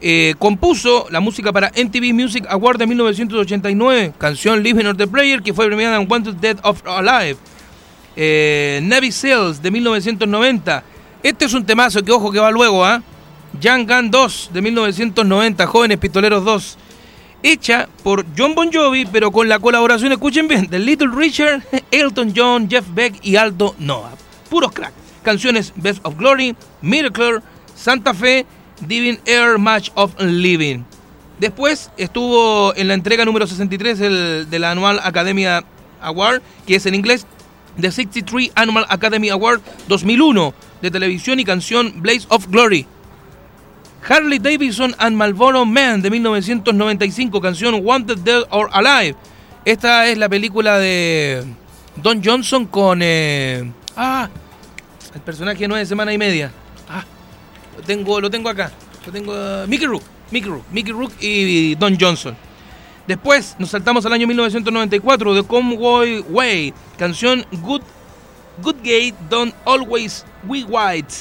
[0.00, 5.42] Eh, compuso la música para MTV Music Award de 1989, canción Living on the Player,
[5.42, 7.36] que fue premiada en Wanted Dead of Alive.
[8.14, 10.84] Eh, Navy Seals de 1990.
[11.22, 13.02] Este es un temazo que ojo que va luego, ¿ah?
[13.60, 16.78] Young Gun 2 de 1990, Jóvenes Pistoleros 2.
[17.42, 22.32] Hecha por John Bon Jovi, pero con la colaboración, escuchen bien, de Little Richard, Elton
[22.36, 24.12] John, Jeff Beck y Aldo Noah.
[24.50, 24.92] Puros crack.
[25.22, 27.40] Canciones Best of Glory, Miracle,
[27.74, 28.46] Santa Fe,
[28.80, 30.84] Divine Air Match of Living.
[31.38, 35.64] Después estuvo en la entrega número 63 del, de la Anual Academia
[36.00, 37.26] Award, que es en inglés
[37.80, 42.86] The 63 Annual Academy Award 2001 de televisión y canción Blaze of Glory.
[44.06, 49.16] Harley Davidson and Marlboro Man de 1995, canción Wanted Dead or Alive.
[49.64, 51.44] Esta es la película de
[51.96, 53.00] Don Johnson con...
[53.02, 54.28] eh, ah,
[55.14, 56.52] el personaje de nueve semanas y media.
[56.88, 57.04] Ah,
[57.76, 58.70] lo tengo, lo tengo acá.
[59.04, 62.36] Lo tengo, eh, Mickey Rook, Mickey Rook, Mickey Rook y Don Johnson.
[63.06, 67.80] Después nos saltamos al año 1994 de Convoy Way, canción Good,
[68.62, 71.14] Good Gate Don't Always We White.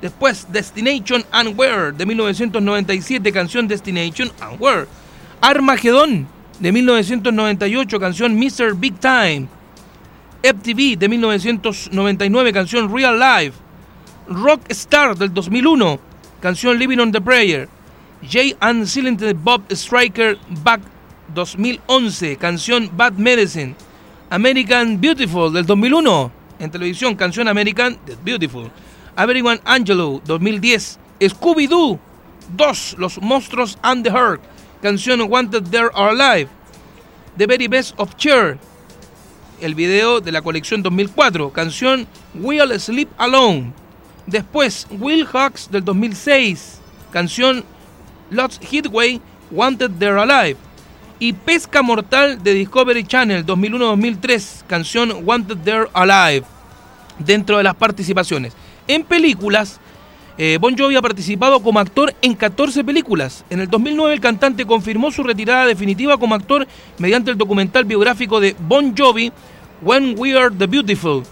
[0.00, 4.86] Después Destination and Where de 1997, canción Destination and Where.
[5.40, 6.26] Armageddon
[6.58, 8.74] de 1998, canción Mr.
[8.74, 9.48] Big Time.
[10.42, 13.58] FTV de 1999, canción Real Life.
[14.28, 16.00] Rockstar del 2001,
[16.40, 17.68] canción Living on the Prayer.
[18.28, 20.80] Jay and Silent Bob Striker Back
[21.34, 23.74] 2011, canción Bad Medicine.
[24.30, 28.70] American Beautiful del 2001, en televisión, canción American Beautiful.
[29.16, 30.98] Everyone Angelo 2010.
[31.20, 31.98] Scooby-Doo
[32.54, 34.42] 2, Los Monstruos and the Hurt,
[34.82, 36.48] canción Wanted There or Alive.
[37.38, 38.58] The Very Best of Cher,
[39.60, 43.72] el video de la colección 2004, canción We'll Sleep Alone.
[44.26, 47.64] Después, Will Hawks del 2006, canción
[48.30, 50.56] Lost Hitway, Wanted There Alive.
[51.18, 56.44] Y Pesca Mortal de Discovery Channel 2001-2003, canción Wanted There Alive.
[57.18, 58.52] Dentro de las participaciones.
[58.88, 59.80] En películas,
[60.38, 63.44] eh, Bon Jovi ha participado como actor en 14 películas.
[63.50, 66.66] En el 2009 el cantante confirmó su retirada definitiva como actor
[66.98, 69.32] mediante el documental biográfico de Bon Jovi,
[69.82, 71.24] When We Are the Beautiful.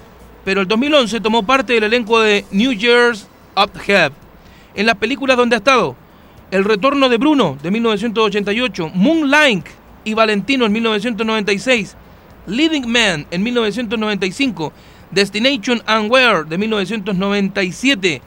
[0.44, 4.14] Pero el 2011 tomó parte del elenco de New Year's Up Have.
[4.74, 5.94] En las películas donde ha estado,
[6.50, 9.66] El Retorno de Bruno de 1988, Moonlight
[10.04, 11.96] y Valentino en 1996,
[12.46, 14.72] Leading Man en 1995,
[15.14, 18.20] Destination and Where de 1997,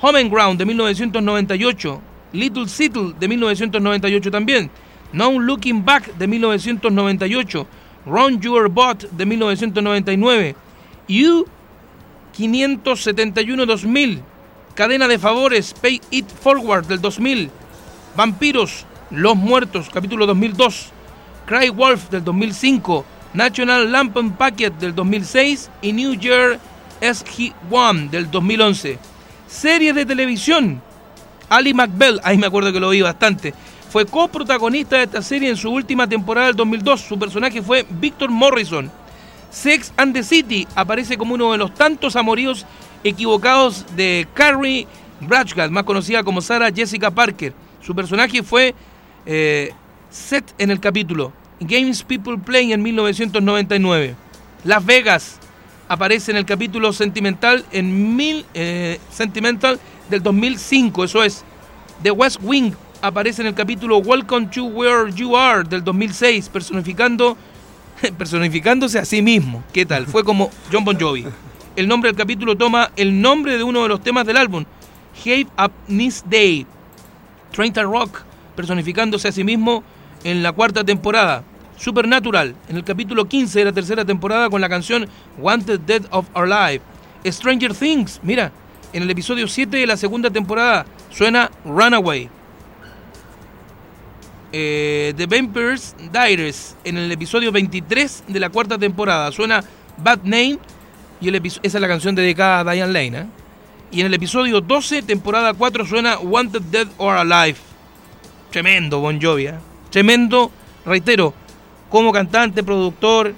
[0.00, 2.00] Home and Ground de 1998,
[2.32, 4.70] Little Seattle de 1998 también,
[5.12, 7.66] No Looking Back de 1998,
[8.06, 10.56] Run Your Bot de 1999,
[11.08, 11.46] You
[12.36, 14.20] 571-2000,
[14.74, 17.50] Cadena de Favores, Pay It Forward del 2000,
[18.16, 20.90] Vampiros, Los Muertos, capítulo 2002,
[21.46, 23.04] Cry Wolf del 2005,
[23.34, 26.58] National Lampoon Packet del 2006 y New Year
[27.00, 28.98] SG-1 del 2011.
[29.46, 30.82] Series de televisión.
[31.48, 33.54] Ali McBell, ahí me acuerdo que lo vi bastante,
[33.90, 37.00] fue coprotagonista de esta serie en su última temporada del 2002.
[37.00, 38.90] Su personaje fue Victor Morrison.
[39.50, 42.66] Sex and the City aparece como uno de los tantos amoríos
[43.02, 44.86] equivocados de Carrie
[45.20, 47.54] Bradshaw, más conocida como Sarah Jessica Parker.
[47.80, 48.74] Su personaje fue
[49.24, 49.72] eh,
[50.10, 51.32] Seth en el capítulo.
[51.60, 54.14] Games People Play en 1999.
[54.64, 55.38] Las Vegas
[55.88, 59.80] aparece en el capítulo Sentimental en mil, eh, Sentimental
[60.10, 61.44] del 2005, eso es.
[62.02, 67.36] The West Wing aparece en el capítulo Welcome to Where You Are del 2006, personificando
[68.18, 69.64] personificándose a sí mismo.
[69.72, 70.06] ¿Qué tal?
[70.06, 71.26] Fue como John Bon Jovi.
[71.76, 74.64] El nombre del capítulo toma el nombre de uno de los temas del álbum,
[75.24, 76.66] Hate Up This Day.
[77.52, 78.22] 30 Rock,
[78.54, 79.82] personificándose a sí mismo
[80.24, 81.44] en la cuarta temporada.
[81.76, 85.06] Supernatural, en el capítulo 15 de la tercera temporada con la canción
[85.38, 86.80] Wanted Dead of Our Life.
[87.24, 88.50] Stranger Things, mira,
[88.92, 92.28] en el episodio 7 de la segunda temporada suena Runaway.
[94.52, 99.30] eh, The Vampires Diaries en el episodio 23 de la cuarta temporada.
[99.30, 99.62] Suena
[99.98, 100.58] Bad Name
[101.20, 103.18] y esa es la canción dedicada a Diane Lane.
[103.18, 103.26] ¿eh?
[103.90, 107.58] Y en el episodio 12, temporada 4, suena Wanted Dead or Alive.
[108.50, 109.48] Tremendo Bon Jovi.
[109.48, 109.54] ¿eh?
[109.90, 110.50] Tremendo,
[110.84, 111.34] reitero,
[111.90, 113.34] como cantante, productor,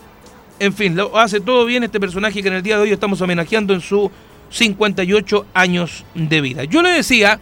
[0.58, 3.20] en fin, lo hace todo bien este personaje que en el día de hoy estamos
[3.20, 4.10] homenajeando en sus
[4.50, 6.64] 58 años de vida.
[6.64, 7.40] Yo le decía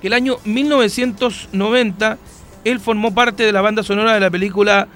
[0.00, 2.18] que el año 1990
[2.64, 4.86] él formó parte de la banda sonora de la película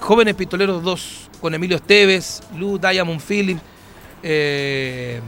[0.00, 3.60] Jóvenes Pistoleros 2 con Emilio Esteves, Lou Diamond Phillips,
[4.22, 5.20] eh,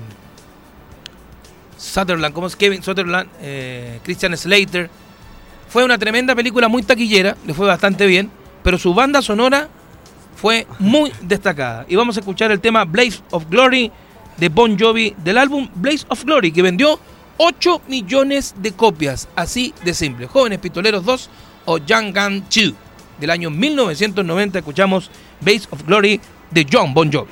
[1.76, 3.30] Sutherland, ¿cómo es Kevin Sutherland?
[3.40, 4.90] Eh, Christian Slater.
[5.70, 8.28] Fue una tremenda película muy taquillera, le fue bastante bien,
[8.64, 9.68] pero su banda sonora
[10.34, 11.86] fue muy destacada.
[11.88, 13.92] Y vamos a escuchar el tema Blaze of Glory
[14.36, 16.98] de Bon Jovi del álbum Blaze of Glory, que vendió
[17.36, 20.26] 8 millones de copias, así de simple.
[20.26, 21.30] Jóvenes Pistoleros 2
[21.66, 22.74] o Young Gun 2
[23.20, 25.08] del año 1990 escuchamos
[25.40, 27.30] Blaze of Glory de John Bon Jovi.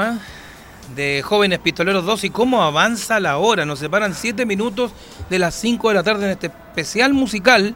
[0.00, 0.18] ¿Eh?
[0.94, 3.64] De Jóvenes Pistoleros 2 y cómo avanza la hora.
[3.64, 4.92] Nos separan 7 minutos
[5.28, 7.74] de las 5 de la tarde en este especial musical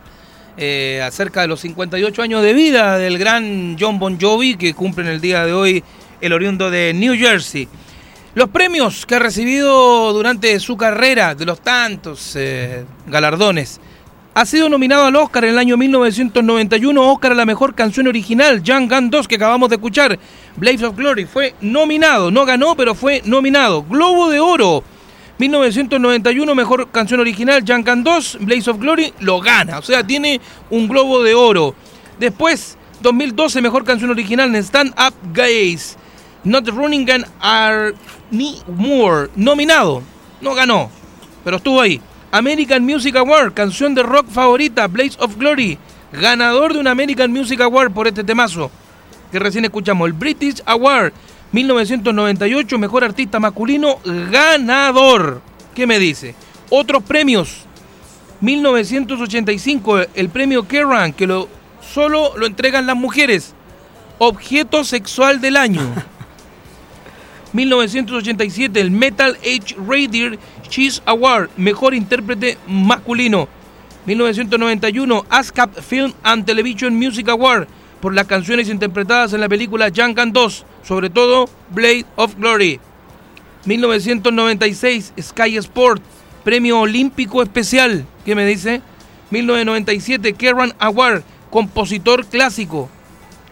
[0.57, 5.05] eh, acerca de los 58 años de vida del gran John Bon Jovi que cumple
[5.05, 5.85] en el día de hoy
[6.21, 7.69] el oriundo de New Jersey.
[8.35, 13.81] Los premios que ha recibido durante su carrera, de los tantos eh, galardones,
[14.37, 18.63] ha sido nominado al Oscar en el año 1991, Oscar a la mejor canción original,
[18.63, 20.19] Young Gun 2, que acabamos de escuchar,
[20.57, 23.83] Blaze of Glory, fue nominado, no ganó, pero fue nominado.
[23.85, 24.85] Globo de Oro,
[25.39, 30.39] 1991, mejor canción original, Young Gun 2, Blaze of Glory, lo gana, o sea, tiene
[30.69, 31.75] un Globo de Oro.
[32.21, 35.97] Después, 2012, mejor canción original Stand Up Gaze,
[36.45, 37.95] Not Running Gun Are
[38.67, 40.03] More, nominado,
[40.43, 40.91] no ganó,
[41.43, 42.03] pero estuvo ahí.
[42.31, 45.79] American Music Award, canción de rock favorita, Blaze of Glory,
[46.13, 48.71] ganador de un American Music Award por este temazo
[49.31, 50.07] que recién escuchamos.
[50.07, 51.13] El British Award
[51.53, 53.99] 1998, mejor artista masculino,
[54.31, 55.41] ganador.
[55.75, 56.35] ¿Qué me dice?
[56.71, 57.63] Otros premios.
[58.41, 61.49] 1985, el premio Kerrang, que lo,
[61.81, 63.55] solo lo entregan las mujeres.
[64.19, 65.81] Objeto sexual del año.
[67.53, 70.39] 1987, el Metal Age Radio
[70.69, 73.49] Cheese Award, mejor intérprete masculino.
[74.07, 77.67] 1991, ASCAP Film and Television Music Award,
[78.01, 82.79] por las canciones interpretadas en la película Gun 2, sobre todo Blade of Glory.
[83.65, 86.03] 1996, Sky Sport,
[86.45, 88.07] premio olímpico especial.
[88.25, 88.81] ¿Qué me dice?
[89.31, 92.89] 1997, Kerrang Award, compositor clásico.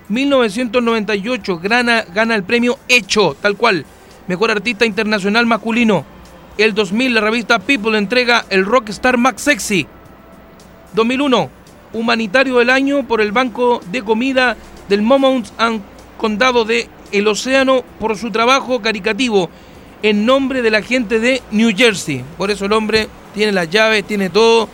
[0.09, 3.85] 1998 gana, gana el premio Hecho, tal cual,
[4.29, 6.14] mejor artista internacional masculino.
[6.57, 9.89] El 2000 la revista People entrega el Rockstar Max Sexy.
[10.95, 11.51] 2001
[11.93, 14.57] humanitario del año por el Banco de Comida
[14.89, 15.83] del Moments and
[16.17, 19.51] Condado de El Océano por su trabajo caricativo
[20.03, 22.25] en nombre de la gente de New Jersey.
[22.39, 24.69] Por eso el hombre tiene las llaves, tiene todo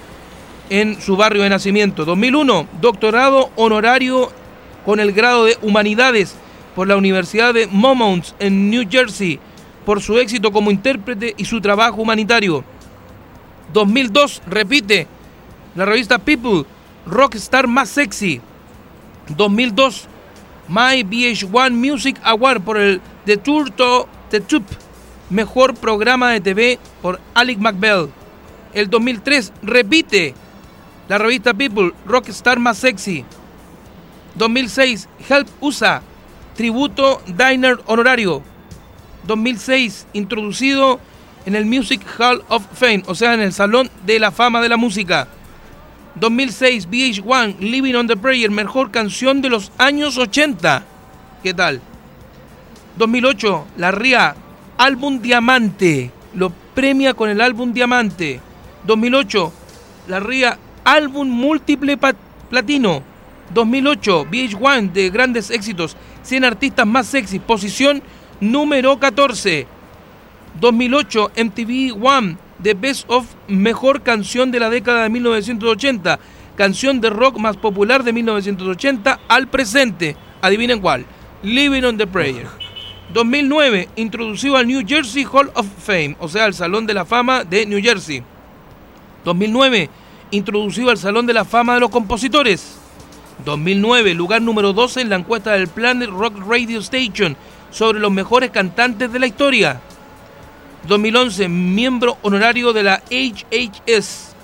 [0.69, 2.05] en su barrio de nacimiento.
[2.05, 4.31] 2001 doctorado honorario
[4.85, 6.35] con el grado de Humanidades
[6.75, 9.41] por la Universidad de Moments en New Jersey
[9.85, 12.65] por su éxito como intérprete y su trabajo humanitario.
[13.73, 15.07] 2002 repite
[15.75, 16.65] la revista People
[17.07, 18.41] Rockstar más sexy.
[19.37, 20.09] 2002
[20.69, 24.67] My VH1 Music Award por el The Tour Tube
[25.31, 28.11] mejor programa de TV por Alec McBell.
[28.75, 30.35] El 2003 repite
[31.09, 33.25] la revista People Rockstar más sexy.
[34.37, 36.03] 2006 Help USA
[36.55, 38.43] tributo Diner honorario.
[39.27, 41.01] 2006 introducido
[41.47, 44.69] en el Music Hall of Fame, o sea, en el Salón de la Fama de
[44.69, 45.29] la Música.
[46.17, 50.85] 2006 VH1 Living on the Prayer, mejor canción de los años 80.
[51.43, 51.81] ¿Qué tal?
[52.97, 54.35] 2008 La RIA
[54.77, 58.41] álbum Diamante, lo premia con el álbum Diamante.
[58.87, 59.53] 2008
[60.09, 61.99] La RIA álbum múltiple
[62.49, 63.03] platino.
[63.55, 68.03] 2008 VH1 de grandes éxitos, 100 artistas más sexy, posición
[68.41, 69.67] número 14.
[70.61, 76.19] 2008 MTV One The Best of Mejor Canción de la década de 1980,
[76.57, 80.17] canción de rock más popular de 1980 al presente.
[80.43, 81.07] Adivinen cuál.
[81.43, 82.47] Living on the Prayer.
[83.13, 87.45] 2009, introducido al New Jersey Hall of Fame, o sea, al Salón de la Fama
[87.45, 88.23] de New Jersey.
[89.25, 89.91] 2009,
[90.31, 92.77] introducido al Salón de la Fama de los Compositores.
[93.45, 97.37] 2009, lugar número 12 en la encuesta del Planet Rock Radio Station
[97.71, 99.81] sobre los mejores cantantes de la historia.
[100.89, 104.35] 2011, miembro honorario de la HHS.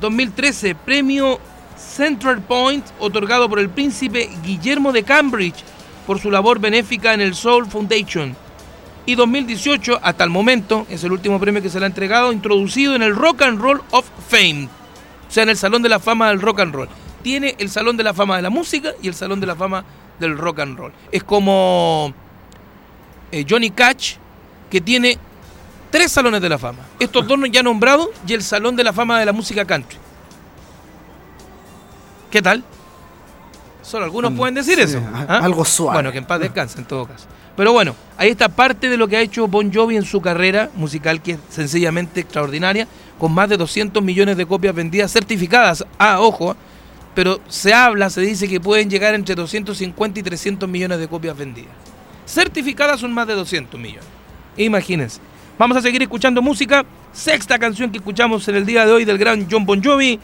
[0.00, 1.38] 2013, premio
[1.76, 5.64] Central Point, otorgado por el príncipe Guillermo de Cambridge
[6.06, 8.36] por su labor benéfica en el Soul Foundation.
[9.04, 12.94] Y 2018, hasta el momento, es el último premio que se le ha entregado, introducido
[12.94, 14.68] en el Rock and Roll of Fame,
[15.28, 16.88] o sea, en el Salón de la Fama del Rock and Roll.
[17.22, 19.84] Tiene el Salón de la Fama de la Música y el Salón de la Fama
[20.20, 20.92] del Rock and Roll.
[21.10, 22.14] Es como
[23.32, 24.16] eh, Johnny Cash,
[24.70, 25.18] que tiene
[25.90, 26.80] tres salones de la fama.
[27.00, 29.98] Estos dos ya nombrados y el Salón de la Fama de la Música Country.
[32.30, 32.62] ¿Qué tal?
[33.82, 35.02] Solo algunos Mm, pueden decir sí, eso.
[35.14, 35.40] ¿ah?
[35.42, 35.96] algo suave.
[35.96, 37.26] Bueno, que en paz descanse en todo caso.
[37.56, 40.70] Pero bueno, ahí está parte de lo que ha hecho Bon Jovi en su carrera
[40.74, 42.86] musical, que es sencillamente extraordinaria,
[43.18, 45.84] con más de 200 millones de copias vendidas certificadas.
[45.98, 46.56] Ah, ojo,
[47.14, 51.36] pero se habla, se dice que pueden llegar entre 250 y 300 millones de copias
[51.36, 51.72] vendidas.
[52.32, 54.06] Certificadas son más de 200 millones.
[54.56, 55.20] Imagínense.
[55.58, 56.82] Vamos a seguir escuchando música.
[57.12, 60.18] Sexta canción que escuchamos en el día de hoy del gran John Bon Jovi.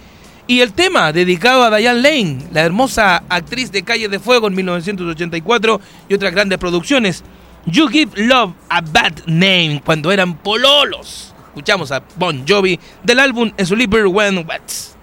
[0.47, 4.55] Y el tema dedicado a Diane Lane, la hermosa actriz de Calle de Fuego en
[4.55, 7.23] 1984 y otras grandes producciones.
[7.67, 11.35] You Give Love a Bad Name, cuando eran pololos.
[11.49, 14.98] Escuchamos a Bon Jovi del álbum Sleeper When Wet.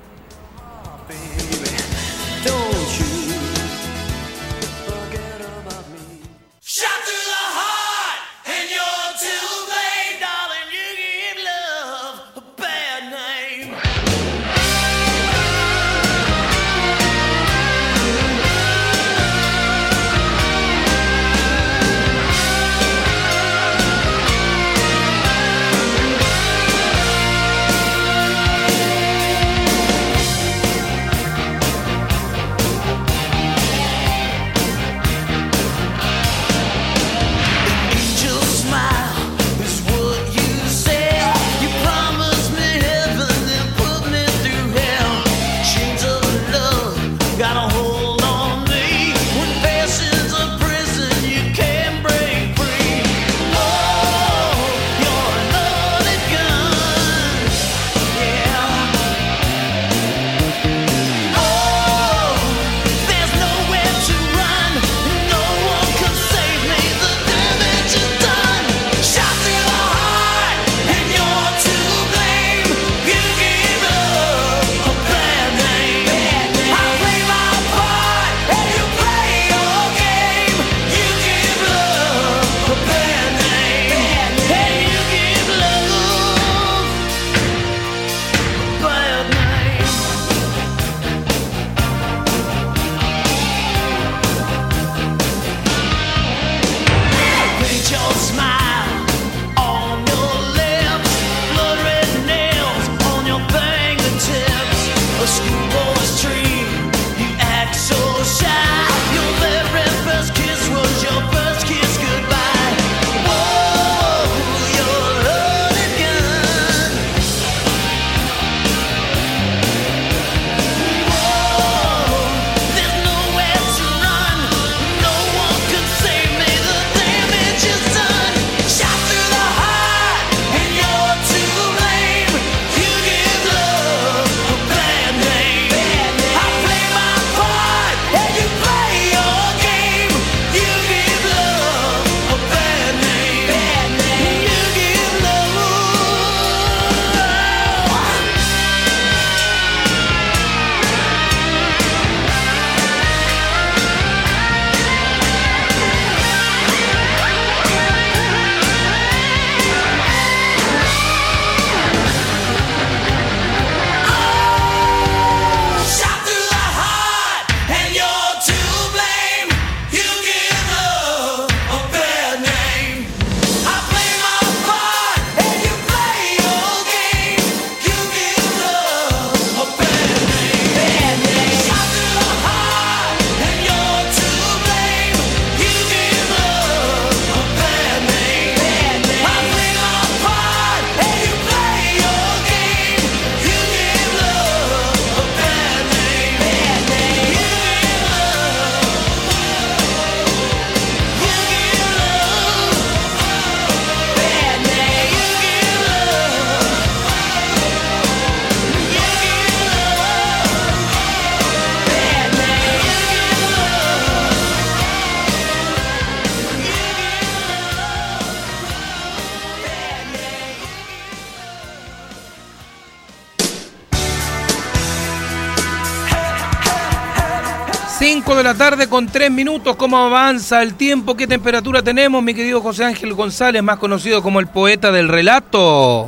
[228.46, 229.76] La tarde con 3 minutos.
[229.76, 231.16] ¿Cómo avanza el tiempo?
[231.18, 236.08] ¿Qué temperatura tenemos, mi querido José Ángel González, más conocido como el poeta del relato?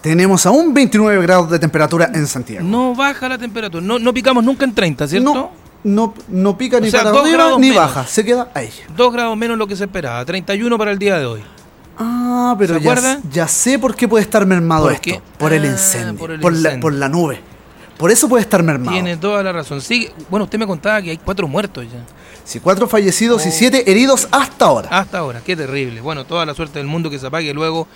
[0.00, 2.64] Tenemos aún 29 grados de temperatura en Santiago.
[2.64, 3.84] No baja la temperatura.
[3.84, 5.34] No, no picamos nunca en 30, ¿cierto?
[5.34, 5.50] No,
[5.82, 7.76] no, no pica O ni sea, para dos arriba ni menos.
[7.76, 8.70] baja, se queda ahí.
[8.96, 10.24] 2 grados menos lo que se esperaba.
[10.24, 11.40] 31 para el día de hoy.
[11.98, 15.20] Ah, pero ¿Se ya, sé por qué puede estar mermado ¿Por esto.
[15.36, 16.16] Por el Ah, incendio.
[16.16, 16.80] por Por, el la, incendio.
[16.80, 17.40] por la nube.
[18.02, 18.90] Por eso puede estar mermado.
[18.92, 19.80] Tiene toda la razón.
[19.80, 22.00] Sí, bueno, usted me contaba que hay cuatro muertos ya.
[22.44, 23.52] Sí, cuatro fallecidos y Oh.
[23.52, 24.88] siete heridos hasta ahora.
[24.90, 26.00] Hasta ahora, qué terrible.
[26.00, 27.86] Bueno, toda la suerte del mundo que se apague luego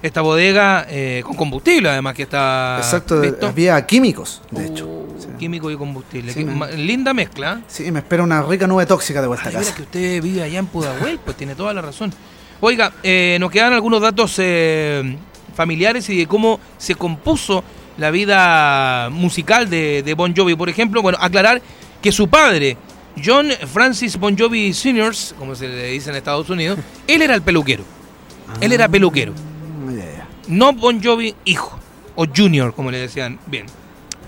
[0.00, 2.78] esta bodega eh, con combustible, además que está.
[2.78, 3.46] Exacto, ¿listo?
[3.48, 4.86] había químicos, de hecho.
[4.88, 5.28] Oh, Sí.
[5.38, 6.32] Químico y combustible.
[6.32, 6.44] Sí,
[6.78, 7.60] linda mezcla.
[7.68, 9.74] Sí, me espera una rica nube tóxica de vuelta a mira casa.
[9.74, 12.12] que usted vive allá en Pudahuel, pues tiene toda la razón.
[12.60, 15.16] Oiga, eh, nos quedan algunos datos eh,
[15.54, 17.62] familiares y de cómo se compuso
[17.96, 20.54] la vida musical de, de Bon Jovi.
[20.54, 21.62] Por ejemplo, bueno, aclarar
[22.02, 22.76] que su padre,
[23.22, 27.42] John Francis Bon Jovi Sr., como se le dice en Estados Unidos, él era el
[27.42, 27.84] peluquero.
[28.60, 29.32] Él era peluquero.
[29.88, 30.28] Ah, ya.
[30.48, 31.78] No Bon Jovi hijo,
[32.14, 33.66] o junior, como le decían bien.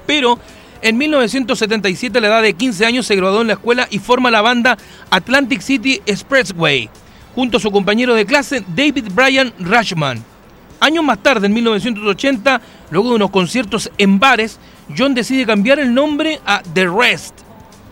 [0.06, 0.38] Pero
[0.82, 4.30] en 1977, a la edad de 15 años, se graduó en la escuela y forma
[4.30, 4.78] la banda
[5.10, 6.88] Atlantic City Expressway,
[7.34, 10.24] junto a su compañero de clase David Bryan Rashman.
[10.80, 12.60] Años más tarde, en 1980,
[12.90, 14.58] luego de unos conciertos en bares,
[14.96, 17.34] John decide cambiar el nombre a The Rest.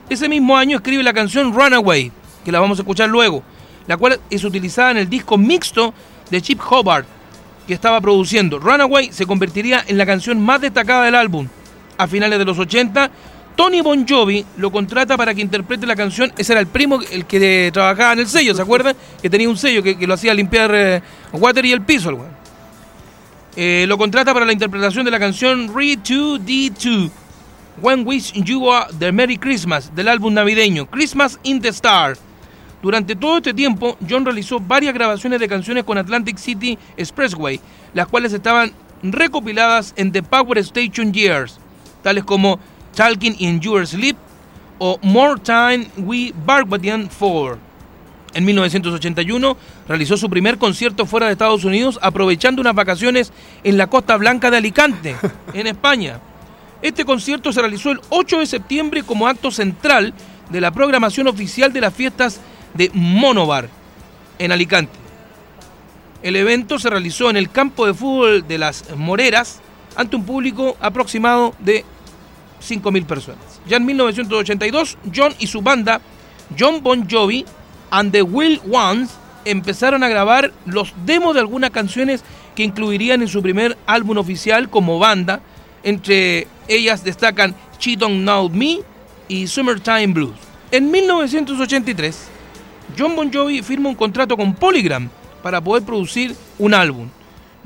[0.08, 2.12] Ese mismo año escribe la canción Runaway,
[2.44, 3.42] que la vamos a escuchar luego,
[3.86, 5.94] la cual es utilizada en el disco mixto
[6.30, 7.06] de Chip Hobart,
[7.66, 8.58] que estaba produciendo.
[8.58, 11.48] Runaway se convertiría en la canción más destacada del álbum.
[11.96, 13.10] A finales de los 80,
[13.56, 16.32] Tony Bon Jovi lo contrata para que interprete la canción.
[16.36, 18.94] Ese era el primo, el que trabajaba en el sello, ¿se acuerdan?
[19.22, 22.10] Que tenía un sello que, lo hacía limpiar eh, water y el piso.
[22.10, 22.33] weón.
[23.56, 27.10] Eh, lo contrata para la interpretación de la canción Re2D2.
[27.80, 32.16] When Wish You Are the Merry Christmas del álbum navideño Christmas in the Star.
[32.82, 37.60] Durante todo este tiempo, John realizó varias grabaciones de canciones con Atlantic City Expressway,
[37.94, 41.58] las cuales estaban recopiladas en The Power Station Years,
[42.02, 42.58] tales como
[42.94, 44.16] Talking in Your Sleep
[44.78, 47.63] o More Time We Barbadian 4.
[48.34, 49.56] En 1981
[49.88, 53.32] realizó su primer concierto fuera de Estados Unidos aprovechando unas vacaciones
[53.62, 55.16] en la Costa Blanca de Alicante,
[55.54, 56.20] en España.
[56.82, 60.12] Este concierto se realizó el 8 de septiembre como acto central
[60.50, 62.40] de la programación oficial de las fiestas
[62.74, 63.68] de Monobar
[64.38, 64.98] en Alicante.
[66.22, 69.60] El evento se realizó en el campo de fútbol de las Moreras
[69.94, 71.84] ante un público aproximado de
[72.60, 73.60] 5.000 personas.
[73.66, 76.00] Ya en 1982, John y su banda,
[76.58, 77.44] John Bon Jovi
[77.94, 79.10] and the Will Ones,
[79.44, 82.24] empezaron a grabar los demos de algunas canciones
[82.56, 85.40] que incluirían en su primer álbum oficial como banda.
[85.84, 88.80] Entre ellas destacan She Don't Know Me
[89.28, 90.34] y Summertime Blues.
[90.72, 92.28] En 1983,
[92.98, 95.08] John Bon Jovi firma un contrato con Polygram
[95.40, 97.08] para poder producir un álbum.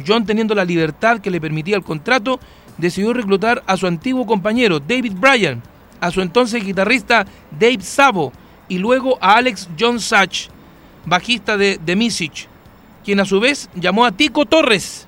[0.07, 2.39] John, teniendo la libertad que le permitía el contrato,
[2.77, 5.63] decidió reclutar a su antiguo compañero David Bryan,
[6.03, 7.25] a su entonces guitarrista
[7.59, 8.31] Dave Sabo
[8.69, 10.49] y luego a Alex John Sach,
[11.07, 12.49] bajista de The Message,
[13.05, 15.07] quien a su vez llamó a Tico Torres,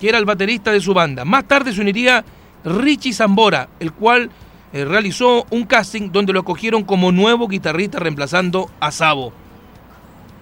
[0.00, 1.24] que era el baterista de su banda.
[1.24, 2.24] Más tarde se uniría
[2.64, 4.30] Richie Zambora, el cual
[4.72, 9.32] eh, realizó un casting donde lo escogieron como nuevo guitarrista reemplazando a Sabo.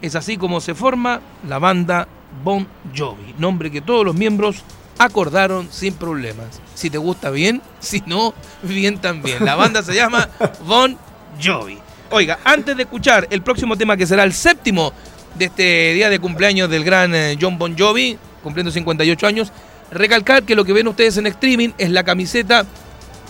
[0.01, 2.09] Es así como se forma la banda
[2.43, 4.63] Bon Jovi, nombre que todos los miembros
[4.99, 6.61] acordaron sin problemas.
[6.75, 9.45] Si te gusta bien, si no, bien también.
[9.45, 10.29] La banda se llama
[10.67, 10.97] Bon
[11.43, 11.82] Jovi.
[12.15, 14.93] Oiga, antes de escuchar el próximo tema que será el séptimo
[15.35, 19.51] de este día de cumpleaños del gran eh, John Bon Jovi, cumpliendo 58 años,
[19.91, 22.67] recalcar que lo que ven ustedes en streaming es la camiseta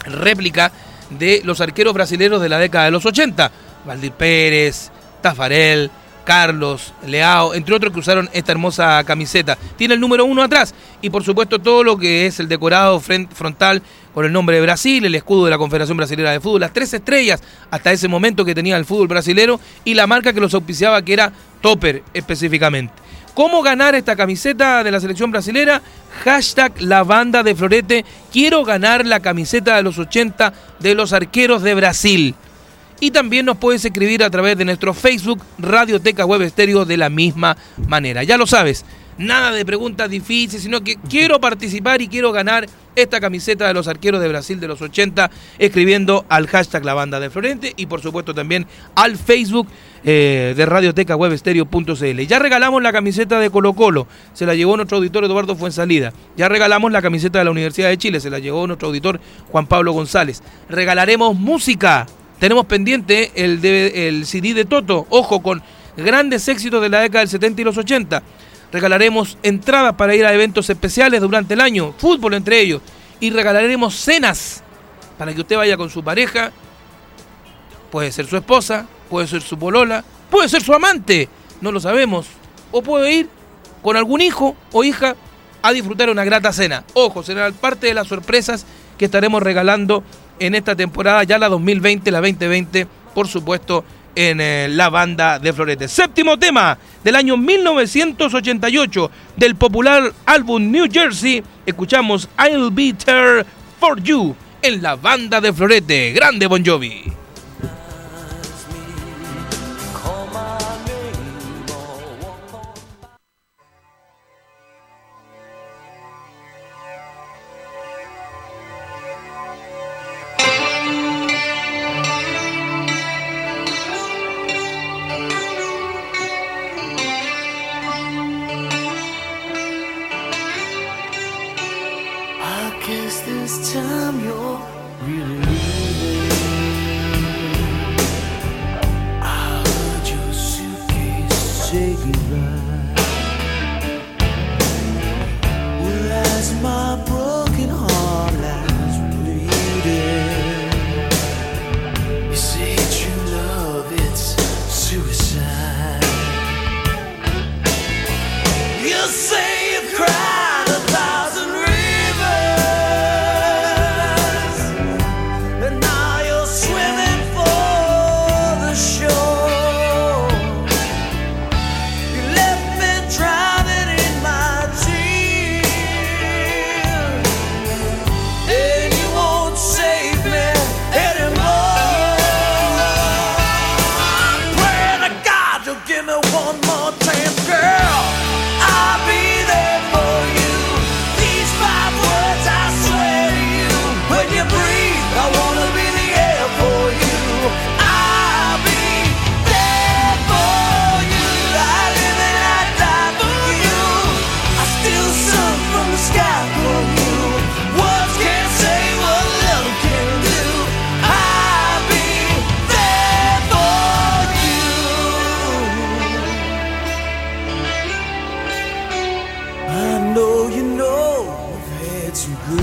[0.05, 0.73] réplica
[1.11, 3.53] de los arqueros brasileños de la década de los 80.
[3.87, 5.89] Valdir Pérez, Tafarel,
[6.25, 9.57] Carlos, Leao, entre otros que usaron esta hermosa camiseta.
[9.77, 13.81] Tiene el número uno atrás y por supuesto todo lo que es el decorado frontal
[14.15, 16.93] con el nombre de Brasil, el escudo de la Confederación Brasilera de Fútbol, las tres
[16.93, 21.03] estrellas hasta ese momento que tenía el fútbol brasilero y la marca que los auspiciaba
[21.03, 22.93] que era Topper específicamente.
[23.35, 25.81] ¿Cómo ganar esta camiseta de la selección brasilera?
[26.25, 28.05] Hashtag la banda de Florete.
[28.31, 32.35] Quiero ganar la camiseta de los 80 de los arqueros de Brasil.
[33.01, 37.09] Y también nos puedes escribir a través de nuestro Facebook Radioteca Web Estéreo de la
[37.09, 37.57] misma
[37.89, 38.23] manera.
[38.23, 38.85] Ya lo sabes,
[39.19, 43.89] nada de preguntas difíciles, sino que quiero participar y quiero ganar esta camiseta de los
[43.89, 48.03] arqueros de Brasil de los 80, escribiendo al hashtag La Banda de Florente y por
[48.03, 49.67] supuesto también al Facebook
[50.05, 52.21] eh, de Radioteca Web Estéreo.cl.
[52.27, 56.13] Ya regalamos la camiseta de Colo Colo, se la llevó nuestro auditor Eduardo Fuensalida.
[56.37, 59.21] Ya regalamos la camiseta de la Universidad de Chile, se la llevó nuestro auditor
[59.51, 60.43] Juan Pablo González.
[60.69, 62.07] Regalaremos música
[62.39, 65.63] Tenemos pendiente el, de- el CD de Toto, ojo, con
[65.97, 68.21] grandes éxitos de la década del 70 y los 80.
[68.73, 72.81] Regalaremos entradas para ir a eventos especiales durante el año, fútbol entre ellos.
[73.21, 74.63] Y regalaremos cenas
[75.19, 76.51] para que usted vaya con su pareja.
[77.91, 81.29] Puede ser su esposa, puede ser su polola, puede ser su amante,
[81.61, 82.27] no lo sabemos.
[82.71, 83.29] O puede ir
[83.83, 85.15] con algún hijo o hija
[85.61, 86.85] a disfrutar una grata cena.
[86.95, 88.65] Ojo, será parte de las sorpresas
[88.97, 90.03] que estaremos regalando
[90.39, 95.53] en esta temporada, ya la 2020, la 2020, por supuesto, en eh, la banda de
[95.53, 95.89] Florete.
[95.89, 101.43] Séptimo tema del año 1988 del popular álbum New Jersey.
[101.67, 103.45] Escuchamos I'll Be There
[103.79, 106.13] for You en la banda de Florete.
[106.13, 107.22] Grande Bon Jovi.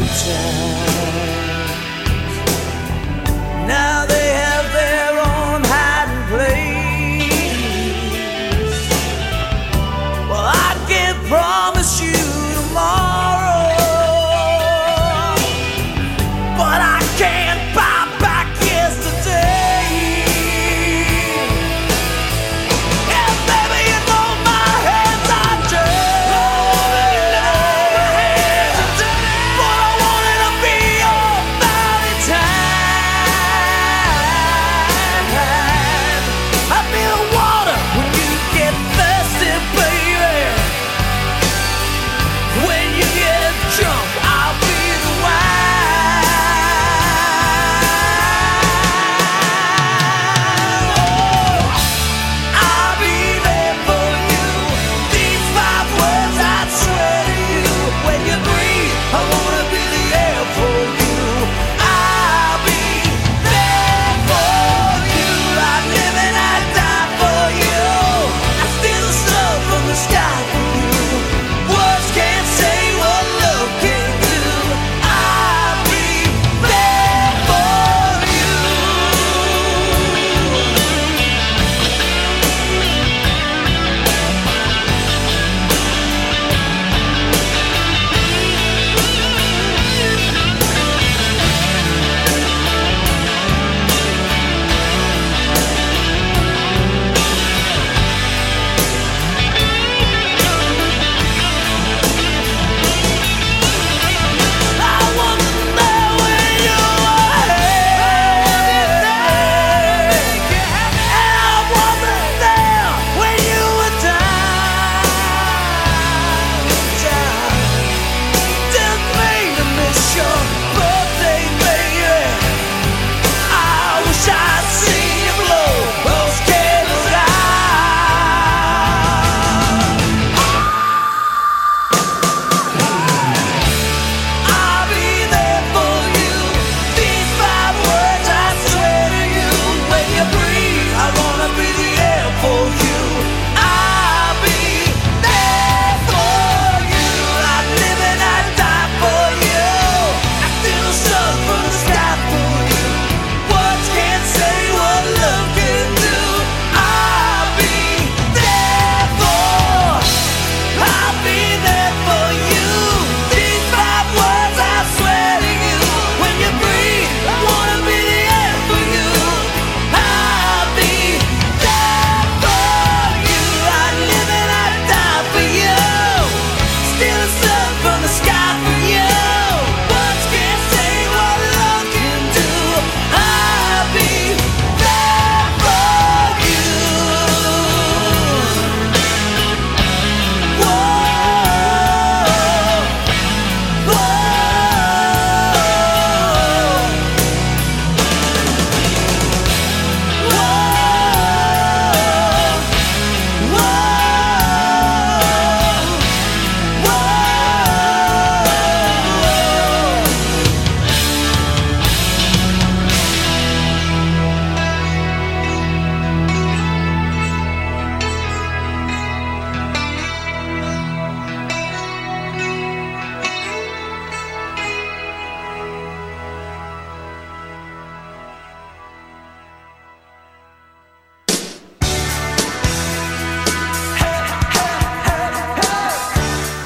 [0.09, 0.89] winter.
[3.67, 4.18] Now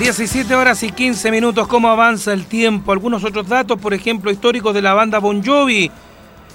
[0.04, 2.92] 17 horas y 15 minutos, ¿cómo avanza el tiempo?
[2.92, 5.90] Algunos otros datos, por ejemplo, históricos de la banda Bon Jovi,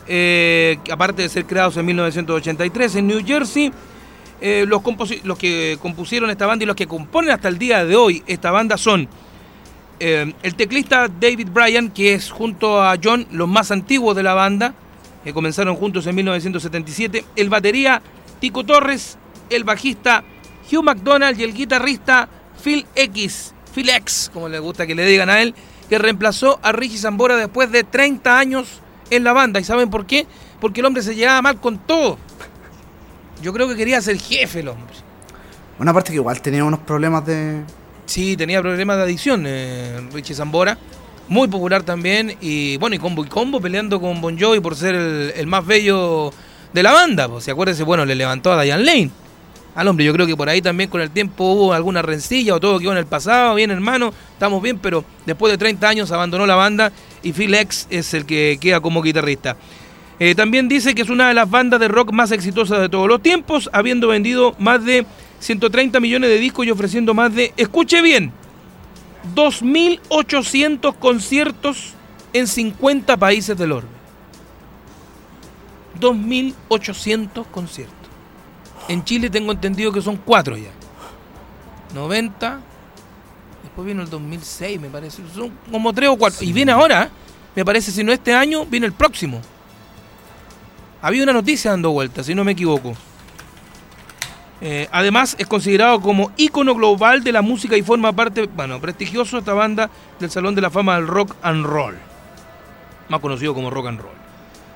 [0.07, 3.73] eh, aparte de ser creados en 1983 en New Jersey,
[4.43, 4.83] eh, los,
[5.39, 8.77] que compusieron esta banda y los que componen hasta el día de hoy esta banda
[8.77, 9.09] son
[9.99, 14.35] eh, el teclista David Bryan, que es junto a John los más antiguos de la
[14.35, 14.75] banda,
[15.25, 18.03] que comenzaron juntos en 1977, el batería
[18.41, 19.17] Tico Torres,
[19.49, 20.23] el bajista
[20.71, 22.29] Hugh McDonald y el guitarrista
[22.69, 25.55] Phil X, Phil X, como le gusta que le digan a él,
[25.89, 29.59] que reemplazó a Richie Zambora después de 30 años en la banda.
[29.59, 30.27] ¿Y saben por qué?
[30.61, 32.19] Porque el hombre se llevaba mal con todo.
[33.41, 34.93] Yo creo que quería ser jefe el hombre.
[35.79, 37.63] Una parte que igual tenía unos problemas de...
[38.05, 40.77] Sí, tenía problemas de adicción eh, Richie Zambora.
[41.27, 42.37] Muy popular también.
[42.43, 46.35] Y bueno, y Combo y Combo peleando con Bon Jovi por ser el, más bello
[46.75, 47.31] de la banda.
[47.31, 49.11] Pues, si acuérdense, bueno, le levantó a Diane Lane
[49.79, 50.05] al hombre.
[50.05, 52.91] Yo creo que por ahí también con el tiempo hubo alguna rencilla o todo quedó
[52.91, 56.91] en el pasado, bien hermano, estamos bien, pero después de 30 años abandonó la banda
[57.23, 59.57] y Phil X es el que queda como guitarrista.
[60.19, 63.07] Eh, también dice que es una de las bandas de rock más exitosas de todos
[63.07, 65.07] los tiempos, habiendo vendido más de
[65.39, 68.33] 130 millones de discos y ofreciendo más de, escuche bien,
[69.37, 71.95] 2.800 conciertos
[72.33, 73.89] en 50 países del orbe.
[76.01, 77.98] 2.800 conciertos.
[78.89, 80.71] En Chile tengo entendido que son cuatro ya.
[81.95, 82.61] 90.
[83.63, 85.23] Después vino el 2006, me parece.
[85.35, 86.45] Son como tres o cuatro.
[86.45, 87.11] Y viene ahora,
[87.55, 89.41] me parece, si no este año, viene el próximo.
[91.03, 92.95] Había una noticia dando vueltas, si no me equivoco.
[94.61, 99.39] Eh, además, es considerado como ícono global de la música y forma parte, bueno, prestigioso
[99.39, 99.89] esta banda
[100.19, 101.97] del Salón de la Fama del Rock and Roll.
[103.09, 104.15] Más conocido como Rock and Roll.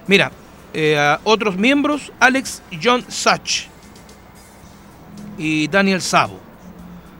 [0.06, 0.30] Mira,
[0.72, 3.71] eh, otros miembros, Alex John Such,
[5.38, 6.38] y Daniel Sabo.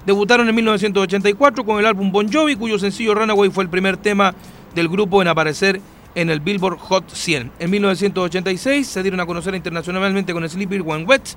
[0.06, 4.34] Debutaron en 1984 con el álbum Bon Jovi, cuyo sencillo Runaway fue el primer tema
[4.74, 5.80] del grupo en aparecer
[6.14, 7.52] en el Billboard Hot 100.
[7.58, 11.36] En 1986 se dieron a conocer internacionalmente con Sleepy One Wet,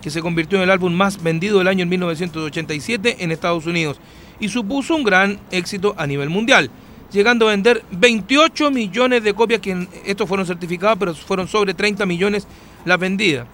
[0.00, 3.98] que se convirtió en el álbum más vendido del año en 1987 en Estados Unidos
[4.38, 6.70] y supuso un gran éxito a nivel mundial,
[7.12, 12.06] llegando a vender 28 millones de copias, que estos fueron certificados, pero fueron sobre 30
[12.06, 12.46] millones
[12.84, 13.46] las vendidas.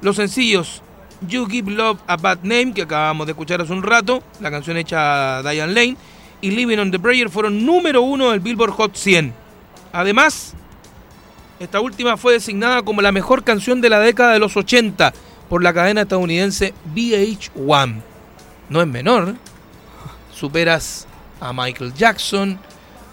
[0.00, 0.82] Los sencillos
[1.26, 4.76] You Give Love a Bad Name, que acabamos de escuchar hace un rato, la canción
[4.76, 5.96] hecha a Diane Lane,
[6.40, 9.32] y Living on the Prayer fueron número uno del Billboard Hot 100.
[9.92, 10.54] Además,
[11.60, 15.12] esta última fue designada como la mejor canción de la década de los 80
[15.48, 18.02] por la cadena estadounidense VH1.
[18.68, 19.36] No es menor.
[20.34, 21.06] Superas
[21.40, 22.58] a Michael Jackson,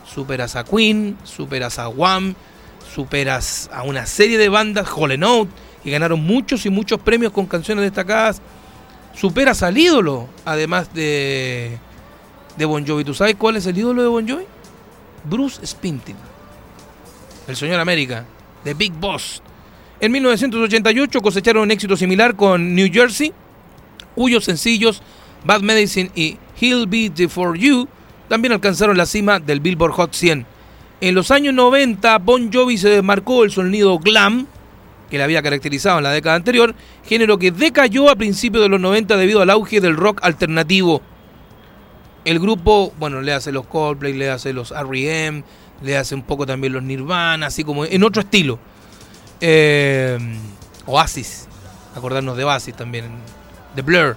[0.06, 2.36] superas a Queen, superas a Wham,
[2.94, 5.52] superas a una serie de bandas, Hall Note,
[5.84, 8.42] que ganaron muchos y muchos premios con canciones destacadas.
[9.14, 11.78] Superas al ídolo, además de,
[12.58, 13.04] de Bon Jovi.
[13.04, 14.46] ¿Tú sabes cuál es el ídolo de Bon Jovi?
[15.24, 16.18] Bruce Springsteen,
[17.48, 18.26] el señor América,
[18.64, 19.42] de Big Boss.
[20.00, 23.34] En 1988 cosecharon un éxito similar con New Jersey,
[24.16, 25.04] cuyos sencillos
[25.44, 27.88] Bad Medicine y He'll Be There For You
[28.32, 30.46] también alcanzaron la cima del Billboard Hot 100.
[31.02, 34.48] En los años 90, Bon Jovi se desmarcó el sonido glam
[35.12, 36.74] que le había caracterizado en la década anterior,
[37.04, 41.02] género que decayó a principios de los 90 debido al auge del rock alternativo.
[42.24, 45.44] El grupo, bueno, le hace los Coldplay, le hace los R.E.M.,
[45.84, 48.58] le hace un poco también los Nirvana, así como en otro estilo.
[49.42, 50.18] Eh,
[50.86, 51.48] Oasis,
[51.94, 53.10] acordarnos de Oasis también,
[53.76, 54.16] de Blur.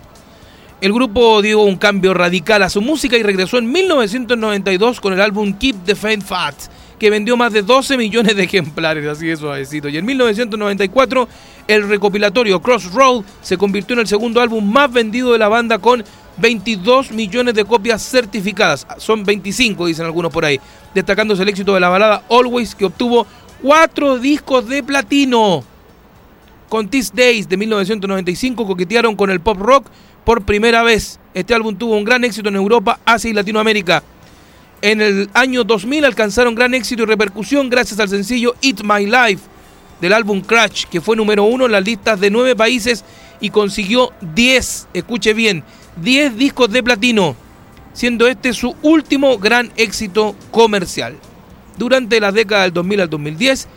[0.81, 5.21] El grupo dio un cambio radical a su música y regresó en 1992 con el
[5.21, 6.55] álbum Keep the Faint Fat,
[6.99, 9.89] que vendió más de 12 millones de ejemplares, así de suavecito.
[9.89, 11.29] Y en 1994,
[11.67, 16.05] el recopilatorio Crossroad se convirtió en el segundo álbum más vendido de la banda con
[16.37, 18.87] 22 millones de copias certificadas.
[18.99, 20.61] Son 25, dicen algunos por ahí.
[20.95, 23.27] Destacándose el éxito de la balada Always, que obtuvo
[23.63, 25.65] cuatro discos de platino.
[26.69, 29.87] Con These Days de 1995 coquetearon con el pop rock
[30.25, 31.21] por primera vez.
[31.35, 34.03] Este álbum tuvo un gran éxito en Europa, Asia y Latinoamérica.
[34.85, 39.43] En el año 2000 alcanzaron gran éxito y repercusión gracias al sencillo Eat My Life
[39.99, 43.03] del álbum Crash, que fue número uno en las listas de nueve países
[43.41, 45.65] y consiguió 10, escuche bien,
[46.03, 47.35] 10 discos de platino,
[47.95, 51.17] siendo este su último gran éxito comercial.
[51.79, 53.69] Durante la década del 2000 al 2010,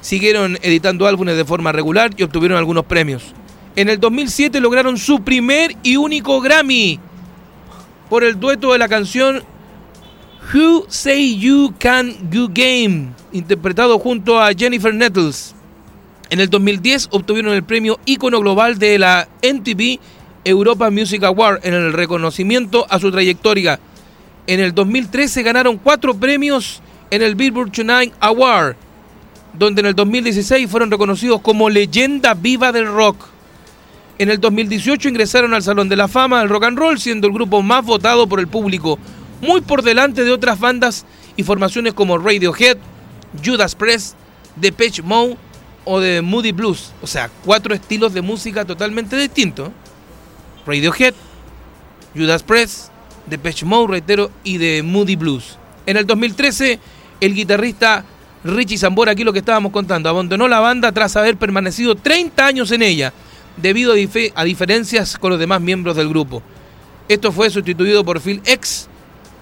[0.00, 3.34] siguieron editando álbumes de forma regular y obtuvieron algunos premios.
[3.76, 6.98] En el 2007 lograron su primer y único Grammy
[8.08, 9.44] por el dueto de la canción
[10.52, 15.54] Who Say You Can Go Game, interpretado junto a Jennifer Nettles.
[16.28, 19.98] En el 2010 obtuvieron el premio ícono global de la MTV
[20.44, 23.80] Europa Music Award en el reconocimiento a su trayectoria.
[24.46, 28.76] En el 2013 ganaron cuatro premios en el Billboard Tonight Award,
[29.54, 33.26] donde en el 2016 fueron reconocidos como leyenda viva del rock.
[34.18, 37.32] En el 2018 ingresaron al Salón de la Fama del Rock and Roll, siendo el
[37.32, 38.98] grupo más votado por el público,
[39.44, 41.04] muy por delante de otras bandas
[41.36, 42.78] y formaciones como Radiohead,
[43.44, 44.16] Judas Priest,
[44.56, 45.36] Depeche Mode
[45.84, 46.92] o de Moody Blues.
[47.02, 49.70] O sea, cuatro estilos de música totalmente distintos.
[50.66, 51.14] Radiohead,
[52.16, 52.88] Judas Priest,
[53.26, 55.58] Depeche Mode, reitero, y de Moody Blues.
[55.86, 56.78] En el 2013,
[57.20, 58.04] el guitarrista
[58.44, 62.70] Richie Zambora, aquí lo que estábamos contando, abandonó la banda tras haber permanecido 30 años
[62.72, 63.12] en ella,
[63.56, 66.42] debido a diferencias con los demás miembros del grupo.
[67.08, 68.88] Esto fue sustituido por Phil X,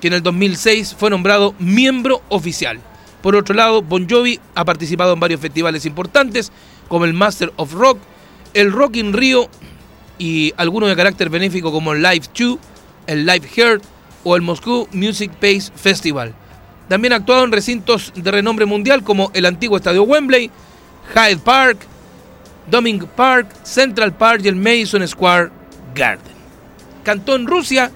[0.03, 2.81] que en el 2006 fue nombrado miembro oficial.
[3.23, 6.51] Por otro lado, Bon Jovi ha participado en varios festivales importantes,
[6.89, 7.99] como el Master of Rock,
[8.53, 9.49] el Rock in Rio
[10.19, 12.59] y algunos de carácter benéfico como el Live 2,
[13.07, 13.85] el Live Heart
[14.25, 16.35] o el Moscow Music Pace Festival.
[16.89, 20.51] También ha actuado en recintos de renombre mundial como el antiguo Estadio Wembley,
[21.15, 21.79] Hyde Park,
[22.69, 25.51] Doming Park, Central Park y el Madison Square
[25.95, 26.35] Garden.
[27.05, 27.93] Cantó en Rusia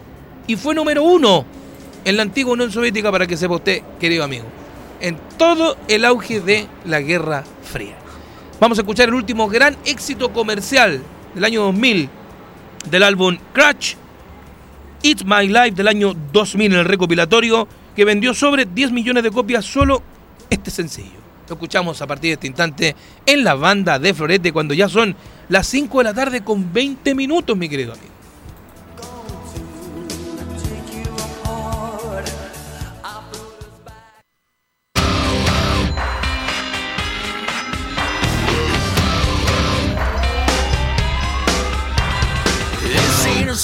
[0.46, 1.55] y fue número uno
[2.06, 4.44] en la antigua Unión Soviética, para que sepa usted, querido amigo,
[5.00, 7.96] en todo el auge de la Guerra Fría.
[8.60, 11.02] Vamos a escuchar el último gran éxito comercial
[11.34, 12.08] del año 2000
[12.88, 13.94] del álbum Crash,
[15.02, 17.66] It's My Life del año 2000 en el recopilatorio,
[17.96, 20.00] que vendió sobre 10 millones de copias solo
[20.48, 21.18] este sencillo.
[21.48, 22.94] Lo escuchamos a partir de este instante
[23.26, 25.16] en la banda de Florete cuando ya son
[25.48, 28.15] las 5 de la tarde con 20 minutos, mi querido amigo.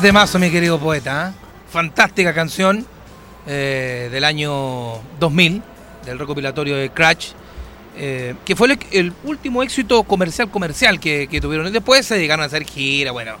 [0.00, 1.28] Qué temazo, mi querido poeta.
[1.28, 1.46] ¿eh?
[1.70, 2.86] Fantástica canción
[3.46, 5.62] eh, del año 2000,
[6.06, 7.32] del recopilatorio de Crash,
[7.98, 11.66] eh, que fue el, el último éxito comercial comercial que, que tuvieron.
[11.66, 13.34] Y después se llegaron a hacer gira, bueno,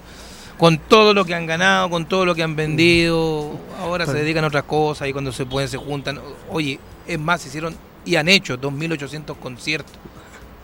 [0.58, 3.58] con todo lo que han ganado, con todo lo que han vendido.
[3.80, 6.20] Ahora se dedican a otras cosas y cuando se pueden se juntan.
[6.50, 7.74] Oye, es más, hicieron
[8.04, 9.94] y han hecho 2.800 conciertos.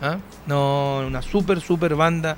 [0.02, 0.18] ¿Ah?
[0.47, 2.36] No, una super, super banda.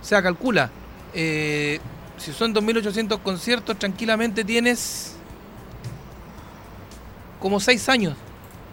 [0.00, 0.70] O sea, calcula.
[1.14, 1.80] eh,
[2.18, 5.14] si son 2.800 conciertos, tranquilamente tienes
[7.40, 8.14] como 6 años.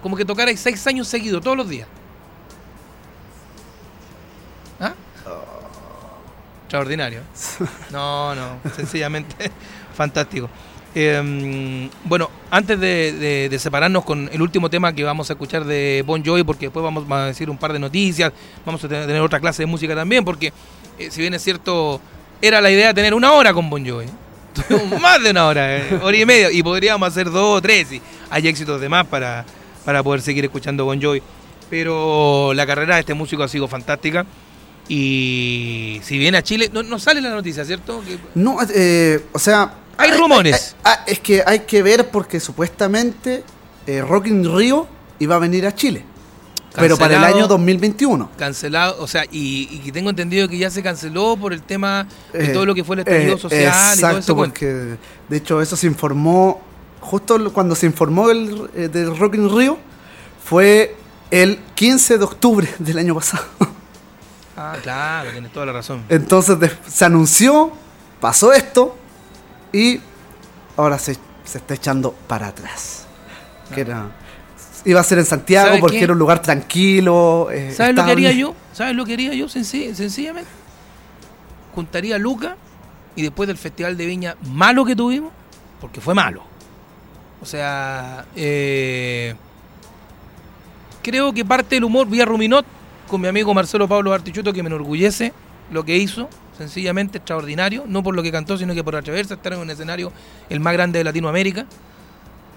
[0.02, 1.88] Como que tocarais 6 años seguidos, todos los días.
[4.80, 4.94] ¿Ah?
[6.64, 7.22] Extraordinario.
[7.91, 9.52] No, no, sencillamente
[9.95, 10.49] fantástico.
[10.95, 15.64] Eh, bueno, antes de, de- de separarnos con el último tema que vamos a escuchar
[15.65, 18.32] de Bon Jovi, porque después vamos a decir un par de noticias,
[18.65, 20.53] vamos a tener, tener otra clase de música también, porque
[20.99, 21.99] eh, si bien es cierto,
[22.42, 24.06] era la idea tener una hora con Bon Jovi.
[24.68, 27.92] Tuvimos más de una hora, eh, hora y media, y podríamos hacer dos o tres,
[27.92, 29.46] y hay éxitos de más para,
[29.86, 31.22] para poder seguir escuchando Bon Jovi.
[31.70, 34.26] Pero la carrera de este músico ha sido fantástica.
[34.88, 38.04] Y si viene a Chile, no, no sale la noticia, ¿cierto?
[38.06, 39.74] Que- No, eh, o sea.
[39.98, 40.76] Hay rumores.
[40.84, 43.44] hay- hay- es que hay que ver porque supuestamente
[43.88, 44.88] eh, Rock in Rio
[45.20, 46.04] iba a venir a Chile.
[46.76, 48.32] Pero para el año 2021.
[48.38, 52.08] cancelado, o sea, y, y que tengo entendido que ya se canceló por el tema
[52.32, 54.36] de Eh, todo lo que fue el estallido eh, social y todo Exacto, ese cuento.
[54.36, 54.98] porque
[55.30, 56.62] de hecho eso se informó,
[57.00, 59.78] justo cuando se informó el, eh, del Rock in Rio,
[60.44, 60.95] fue
[61.32, 63.44] el 15 de octubre del año pasado.
[64.56, 66.04] Ah, claro, tienes toda la razón.
[66.10, 67.72] Entonces se anunció,
[68.22, 68.95] pasó esto
[69.72, 70.00] y
[70.78, 73.06] ahora se, se está echando para atrás.
[73.74, 74.12] Que era,
[74.86, 76.04] iba a ser en Santiago ¿Sabe porque qué?
[76.04, 77.50] era un lugar tranquilo.
[77.52, 78.54] eh, ¿Sabes lo que haría yo?
[78.74, 79.46] ¿Sabes lo que haría yo?
[79.48, 80.50] Senci- sencillamente.
[81.76, 82.56] Juntaría a Luca
[83.16, 85.32] y después del Festival de Viña malo que tuvimos,
[85.82, 86.44] porque fue malo.
[87.42, 89.36] O sea, eh,
[91.02, 92.66] creo que parte del humor vía Ruminot
[93.08, 95.34] con mi amigo Marcelo Pablo Artichuto, que me enorgullece
[95.72, 99.38] lo que hizo, sencillamente extraordinario, no por lo que cantó, sino que por atreverse a
[99.38, 100.12] estar en un escenario
[100.50, 101.66] el más grande de Latinoamérica,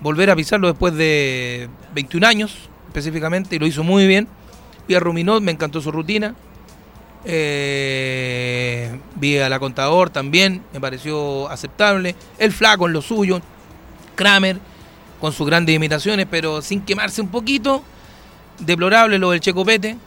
[0.00, 4.26] volver a pisarlo después de 21 años específicamente, y lo hizo muy bien.
[4.88, 6.34] Vi a Ruminot, me encantó su rutina.
[7.26, 12.14] Eh, vi a la contador también, me pareció aceptable.
[12.38, 13.40] El flaco en lo suyo.
[14.14, 14.58] Kramer
[15.20, 17.82] con sus grandes imitaciones, pero sin quemarse un poquito.
[18.60, 19.98] Deplorable lo del Checopete.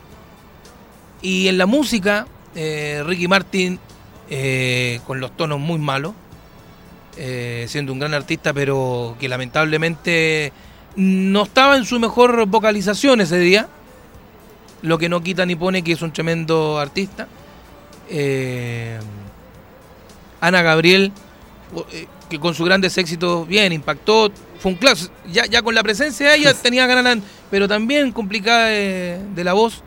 [1.22, 2.26] Y en la música,
[2.56, 3.80] eh, Ricky Martin
[4.32, 6.14] eh, con los tonos muy malos.
[7.20, 10.54] Eh, siendo un gran artista, pero que lamentablemente
[10.96, 13.68] no estaba en su mejor vocalización ese día.
[14.82, 17.28] Lo que no quita ni pone que es un tremendo artista.
[18.10, 18.98] Eh,
[20.40, 21.12] Ana Gabriel,
[21.92, 24.32] eh, que con sus grandes éxitos, bien, impactó.
[24.60, 25.14] Fue un clásico.
[25.32, 27.20] Ya, ya con la presencia de ella tenía ganas,
[27.52, 29.84] pero también complicada de, de la voz.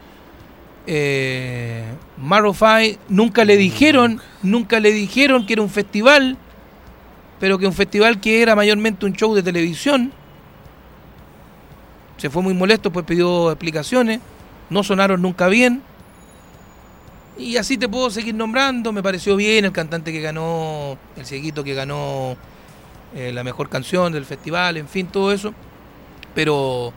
[0.87, 1.85] Eh,
[2.19, 6.37] Maroon five, nunca le dijeron, nunca le dijeron que era un festival,
[7.43, 10.13] pero que un festival que era mayormente un show de televisión.
[12.17, 14.21] Se fue muy molesto, pues pidió explicaciones.
[14.71, 15.83] No sonaron nunca bien.
[17.37, 18.93] Y así te puedo seguir nombrando.
[18.93, 22.37] Me pareció bien el cantante que ganó, el cieguito que ganó
[23.13, 25.53] eh, la mejor canción del festival, en fin, todo eso.
[26.37, 26.93] Pero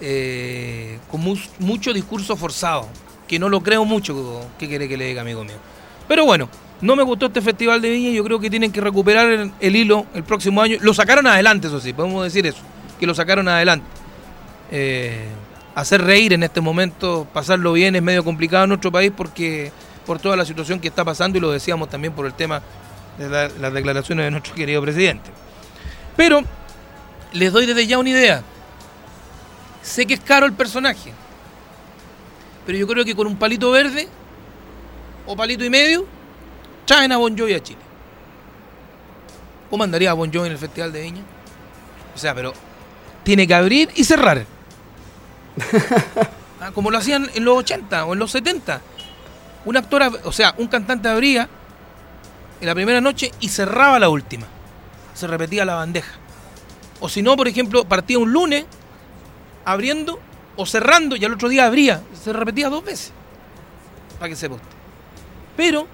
[0.00, 2.88] eh, con mu- mucho discurso forzado,
[3.28, 4.40] que no lo creo mucho.
[4.58, 5.58] ¿Qué quiere que le diga, amigo mío?
[6.08, 6.48] Pero bueno,
[6.80, 8.10] no me gustó este festival de Viña.
[8.10, 10.76] Yo creo que tienen que recuperar el, hilo el próximo año.
[10.80, 12.60] Lo sacaron adelante, eso sí, podemos decir eso,
[13.00, 13.86] que lo sacaron adelante.
[14.70, 15.26] Eh,
[15.74, 19.72] hacer reír en este momento, pasarlo bien es medio complicado en nuestro país porque
[20.06, 22.62] por toda la situación que está pasando y lo decíamos también por el tema
[23.18, 25.30] de la- las declaraciones de nuestro querido presidente.
[26.16, 26.40] Pero
[27.32, 28.42] les doy desde ya una idea.
[29.82, 31.12] Sé que es caro el personaje,
[32.66, 34.08] pero yo creo que con un palito verde
[35.26, 36.04] o palito y medio
[36.88, 37.80] traen a Bon Jovi a Chile.
[39.70, 41.22] ¿O mandaría a Bon Jovi en el Festival de Viña?
[42.14, 42.54] O sea, pero
[43.22, 44.44] tiene que abrir y cerrar.
[46.60, 48.80] Ah, como lo hacían en los 80 o en los 70.
[49.64, 51.48] Un actor, o sea, un cantante abría
[52.60, 54.44] en la primera noche y cerraba la última.
[55.14, 56.14] Se repetía la bandeja.
[56.98, 58.64] O si no, por ejemplo, partía un lunes
[59.64, 60.18] abriendo
[60.56, 62.02] o cerrando y al otro día abría.
[62.20, 63.12] Se repetía dos veces.
[64.18, 64.68] Para que sepa usted.
[65.56, 65.86] Pero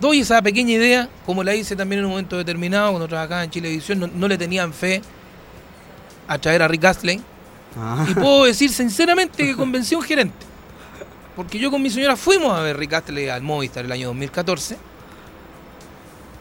[0.00, 3.50] doy esa pequeña idea, como la hice también en un momento determinado cuando trabajaba en
[3.50, 5.02] Chilevisión, no, no le tenían fe
[6.28, 7.20] a traer a Rick Astley.
[7.76, 8.06] Ah.
[8.08, 10.46] Y puedo decir sinceramente que convencí a un gerente.
[11.34, 14.76] Porque yo con mi señora fuimos a ver Rick Astley al Movistar el año 2014.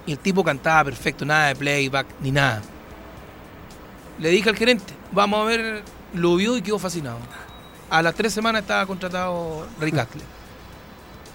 [0.07, 2.61] Y el tipo cantaba perfecto, nada de playback ni nada.
[4.19, 5.83] Le dije al gerente, vamos a ver,
[6.13, 7.17] lo vio y quedó fascinado.
[7.89, 10.34] A las tres semanas estaba contratado Rick Astley.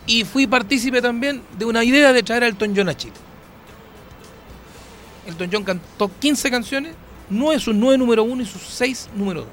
[0.07, 3.15] Y fui partícipe también de una idea de traer a Elton John a Chile.
[5.27, 6.95] Elton John cantó 15 canciones,
[7.29, 9.51] nueve sus nueve número uno y sus seis número dos.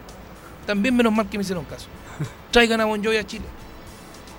[0.66, 1.88] También menos mal que me hicieron caso.
[2.52, 3.46] Traigan a Bon Jovi a Chile.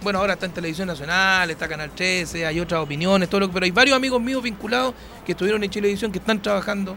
[0.00, 3.54] Bueno, ahora está en Televisión Nacional, está Canal 13, hay otras opiniones, todo lo que,
[3.54, 4.94] pero hay varios amigos míos vinculados
[5.26, 6.94] que estuvieron en Chilevisión que están trabajando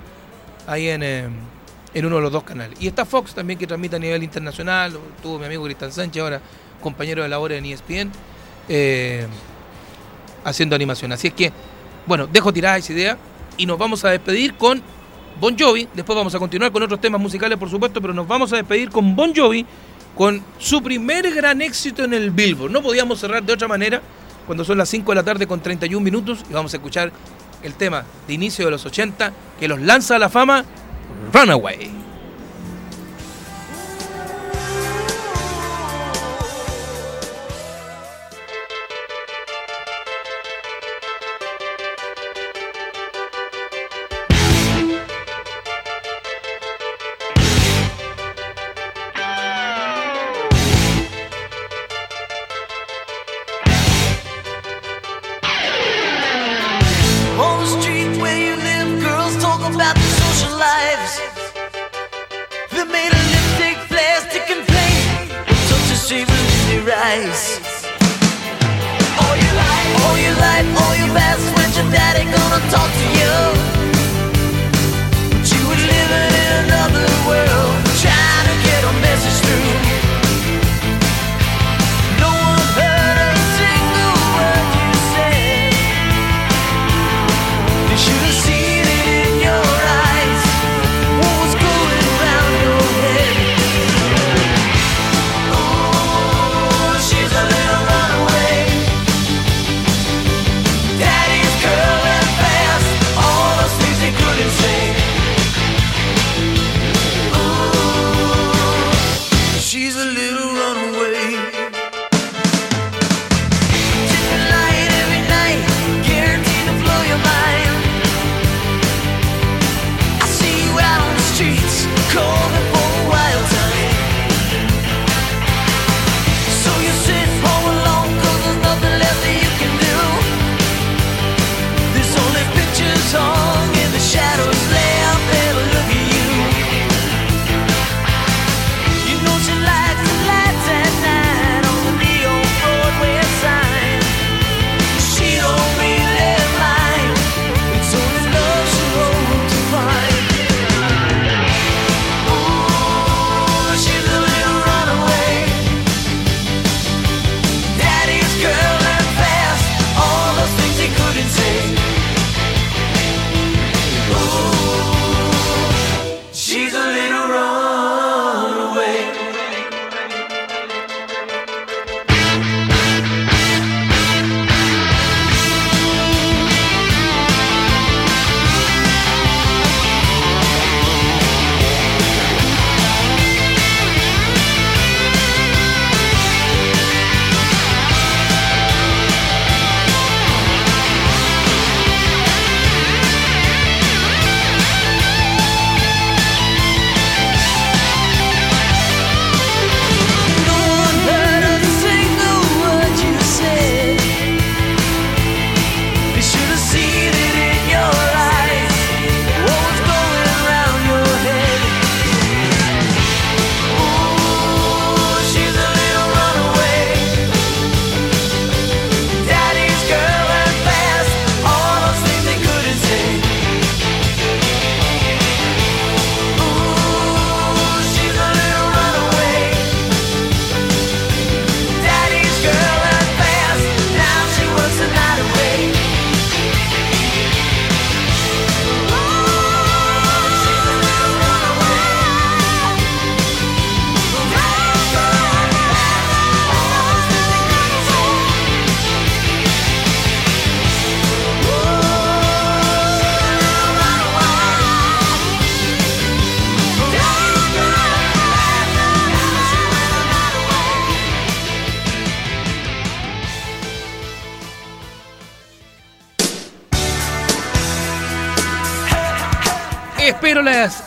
[0.68, 1.28] ahí en, eh,
[1.94, 2.80] en uno de los dos canales.
[2.80, 6.42] Y está Fox también que transmite a nivel internacional, tuvo mi amigo Cristian Sánchez, ahora
[6.80, 8.12] compañero de labor en ESPN,
[8.70, 9.28] eh,
[10.44, 11.12] haciendo animación.
[11.12, 11.52] Así es que,
[12.06, 13.18] bueno, dejo tirada esa idea
[13.58, 14.82] y nos vamos a despedir con
[15.40, 15.88] Bon Jovi.
[15.94, 18.90] Después vamos a continuar con otros temas musicales, por supuesto, pero nos vamos a despedir
[18.90, 19.66] con Bon Jovi
[20.16, 22.72] con su primer gran éxito en el Billboard.
[22.72, 24.02] No podíamos cerrar de otra manera
[24.46, 27.12] cuando son las 5 de la tarde con 31 minutos y vamos a escuchar
[27.64, 30.66] el tema de inicio de los 80 que los lanza a la fama,
[31.32, 32.01] Runaway.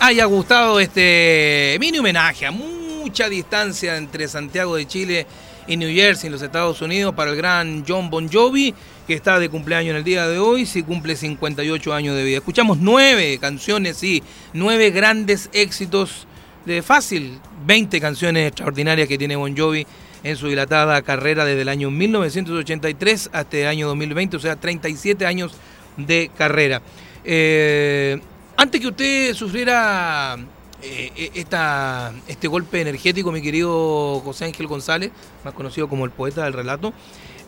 [0.06, 5.26] Haya gustado este mini homenaje a mucha distancia entre Santiago de Chile
[5.66, 8.74] y New Jersey, en los Estados Unidos, para el gran John Bon Jovi,
[9.06, 12.36] que está de cumpleaños en el día de hoy, si cumple 58 años de vida.
[12.36, 14.22] Escuchamos nueve canciones, sí,
[14.52, 16.26] nueve grandes éxitos
[16.66, 19.86] de fácil, 20 canciones extraordinarias que tiene Bon Jovi
[20.22, 25.24] en su dilatada carrera desde el año 1983 hasta el año 2020, o sea, 37
[25.24, 25.52] años
[25.96, 26.82] de carrera.
[27.24, 28.20] Eh,
[28.56, 30.36] antes que usted sufriera
[30.82, 35.10] eh, esta, este golpe energético, mi querido José Ángel González,
[35.44, 36.92] más conocido como el poeta del relato,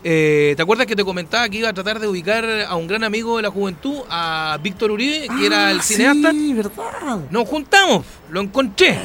[0.03, 3.03] eh, ¿te acuerdas que te comentaba que iba a tratar de ubicar a un gran
[3.03, 6.31] amigo de la juventud, a Víctor Uribe, que era el Ah, cineasta?
[6.31, 7.19] Sí, verdad.
[7.29, 8.97] Nos juntamos, lo encontré.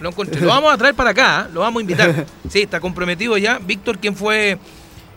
[0.00, 0.40] Lo encontré.
[0.40, 1.52] Lo vamos a traer para acá, ¿eh?
[1.54, 2.26] lo vamos a invitar.
[2.50, 3.58] Sí, está comprometido ya.
[3.58, 4.58] Víctor, quien fue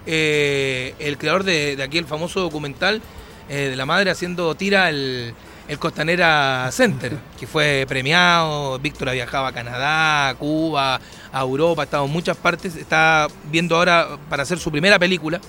[0.05, 3.01] eh, el creador de, de aquí el famoso documental
[3.47, 5.33] de la madre haciendo tira el,
[5.69, 8.79] el Costanera Center, que fue premiado.
[8.79, 10.99] Víctor ha viajado a Canadá, a Cuba,
[11.31, 12.75] a Europa, ha estado en muchas partes.
[12.75, 15.39] Está viendo ahora para hacer su primera película.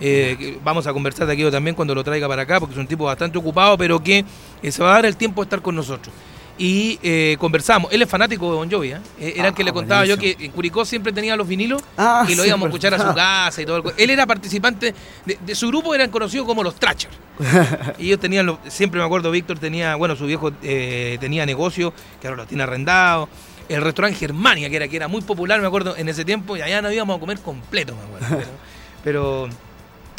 [0.00, 2.86] Eh, vamos a conversar de aquello también cuando lo traiga para acá, porque es un
[2.86, 4.24] tipo bastante ocupado, pero que
[4.62, 6.14] eh, se va a dar el tiempo de estar con nosotros.
[6.62, 7.90] Y eh, conversamos.
[7.90, 8.98] Él es fanático de Bon Jovi, ¿eh?
[9.18, 11.80] Eh, Era el que Ah, le contaba yo que en Curicó siempre tenía los vinilos
[11.96, 13.78] Ah, y lo sí, íbamos a escuchar a su casa y todo.
[13.78, 17.08] el Él era participante, de, de su grupo eran conocidos como los Thrasher.
[17.98, 21.94] y ellos tenían, los- siempre me acuerdo, Víctor tenía, bueno, su viejo eh, tenía negocio,
[22.20, 23.30] que ahora lo tiene arrendado.
[23.70, 26.60] El restaurante Germania, que era, que era muy popular, me acuerdo, en ese tiempo, y
[26.60, 28.46] allá nos íbamos a comer completo, me acuerdo.
[29.02, 29.48] Pero, pero,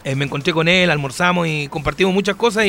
[0.03, 2.65] eh, me encontré con él, almorzamos y compartimos muchas cosas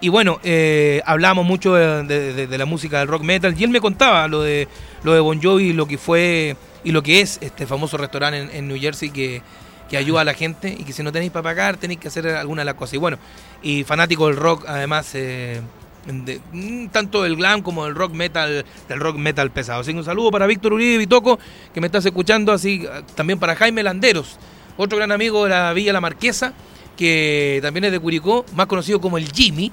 [0.00, 4.26] y, bueno, eh, hablamos mucho de, la música del rock metal y él me contaba
[4.28, 4.66] lo de
[5.02, 8.56] lo de Bon Jovi y lo que fue y lo que es este famoso restaurante
[8.56, 9.42] en, New Jersey que,
[9.90, 12.26] que ayuda a la gente y que si no tenéis para pagar tenéis que hacer
[12.28, 12.94] alguna de las cosas.
[12.94, 13.18] Y bueno,
[13.62, 15.60] y fanático del rock además, eh,
[16.06, 19.82] de- mm, tanto del glam como del rock metal, del rock metal pesado.
[19.82, 21.38] Así que un saludo para Víctor Uribe Vitoco,
[21.74, 24.38] que me estás escuchando, así también para Jaime Landeros,
[24.76, 26.52] otro gran amigo de la Villa La Marquesa,
[26.96, 29.72] que también es de Curicó, más conocido como el Jimmy.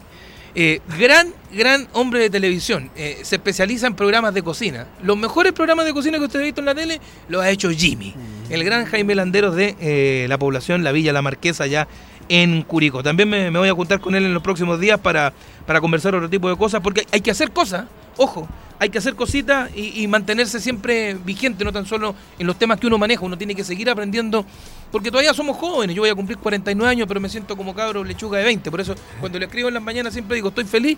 [0.55, 2.89] Eh, gran, gran hombre de televisión.
[2.95, 4.87] Eh, se especializa en programas de cocina.
[5.03, 6.99] Los mejores programas de cocina que usted ha visto en la tele
[7.29, 8.15] los ha hecho Jimmy,
[8.49, 11.87] el gran Jaime Landeros de eh, la población, la Villa La Marquesa, allá
[12.29, 13.03] en Curicó.
[13.03, 15.31] También me, me voy a juntar con él en los próximos días para,
[15.67, 17.85] para conversar otro tipo de cosas, porque hay que hacer cosas,
[18.17, 18.47] ojo,
[18.79, 22.79] hay que hacer cositas y, y mantenerse siempre vigente, no tan solo en los temas
[22.79, 24.45] que uno maneja, uno tiene que seguir aprendiendo,
[24.91, 28.03] porque todavía somos jóvenes, yo voy a cumplir 49 años, pero me siento como cabro
[28.03, 30.97] lechuga de 20, por eso cuando le escribo en las mañanas siempre digo, estoy feliz,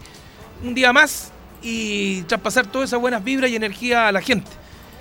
[0.63, 1.31] un día más
[1.63, 4.51] y traspasar todas esas buenas vibras y energía a la gente,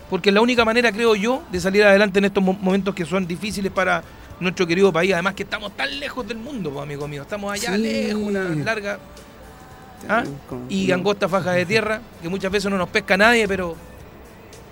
[0.09, 3.05] porque es la única manera, creo yo, de salir adelante en estos mo- momentos que
[3.05, 4.03] son difíciles para
[4.41, 7.75] nuestro querido país, además que estamos tan lejos del mundo, pues, amigo mío, estamos allá
[7.75, 7.83] Sí.
[7.83, 8.99] lejos, una larga
[10.09, 10.25] ¿ah?
[10.49, 13.77] Con- y angosta faja de tierra, que muchas veces no nos pesca nadie, pero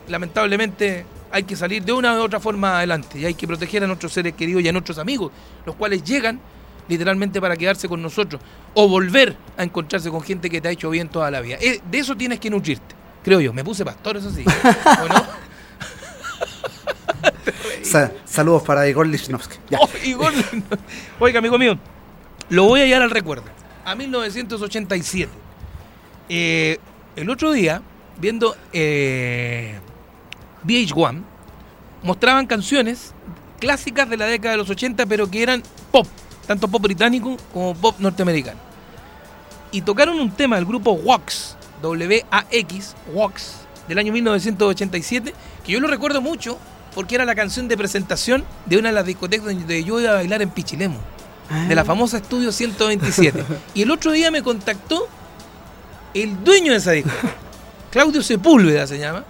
[0.08, 3.86] lamentablemente hay que salir de una u otra forma adelante y hay que proteger a
[3.86, 5.32] nuestros seres queridos y a nuestros amigos,
[5.64, 6.38] los cuales llegan
[6.88, 8.40] literalmente para quedarse con nosotros
[8.74, 11.56] o volver a encontrarse con gente que te ha hecho bien toda la vida.
[11.60, 12.94] Eh, De eso tienes que nutrirte,
[13.24, 13.52] creo yo.
[13.52, 14.44] Me puse pastor, eso sí.
[15.04, 15.26] ¿O no?
[17.82, 19.56] Sa- saludos para Igor Lichnowsky.
[19.78, 20.32] Oh, Igor.
[21.20, 21.78] Oiga, amigo mío,
[22.50, 23.44] lo voy a llevar al recuerdo.
[23.86, 25.30] A 1987.
[26.28, 26.78] Eh,
[27.14, 27.82] el otro día,
[28.18, 29.78] viendo eh,
[30.66, 31.22] VH1,
[32.02, 33.14] mostraban canciones
[33.60, 36.04] clásicas de la década de los 80, pero que eran pop,
[36.48, 38.58] tanto pop británico como pop norteamericano.
[39.70, 45.32] Y tocaron un tema del grupo Wax, W-A-X, Wax, del año 1987,
[45.64, 46.58] que yo lo recuerdo mucho
[46.92, 50.14] porque era la canción de presentación de una de las discotecas donde yo iba a
[50.14, 50.50] bailar en
[51.68, 53.44] De la famosa Estudio 127.
[53.74, 55.08] Y el otro día me contactó
[56.12, 57.34] el dueño de esa discoteca,
[57.90, 59.24] Claudio Sepúlveda se llama,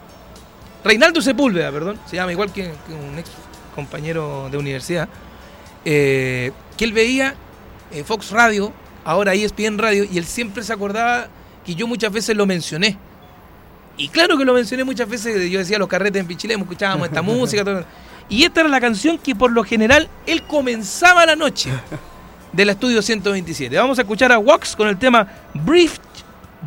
[0.85, 3.31] Reinaldo Sepúlveda, perdón, se llama igual que, que un ex
[3.75, 5.09] compañero de universidad,
[5.85, 7.35] eh, que él veía
[7.93, 8.73] eh, Fox Radio,
[9.05, 11.29] ahora ESPN Radio, y él siempre se acordaba
[11.65, 12.99] que yo muchas veces lo mencioné.
[13.99, 17.23] Y claro que lo mencioné muchas veces, yo decía los carretes en Pichilemu, escuchábamos esta
[17.23, 17.85] música, todo.
[18.29, 21.71] Y esta era la canción que por lo general él comenzaba la noche
[22.53, 23.77] del estudio 127.
[23.77, 26.01] Vamos a escuchar a Wax con el tema Bridge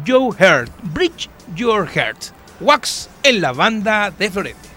[0.05, 0.71] Your Heart.
[0.83, 2.31] Bridge Your Heart.
[2.59, 4.68] Wax en la banda de Florete.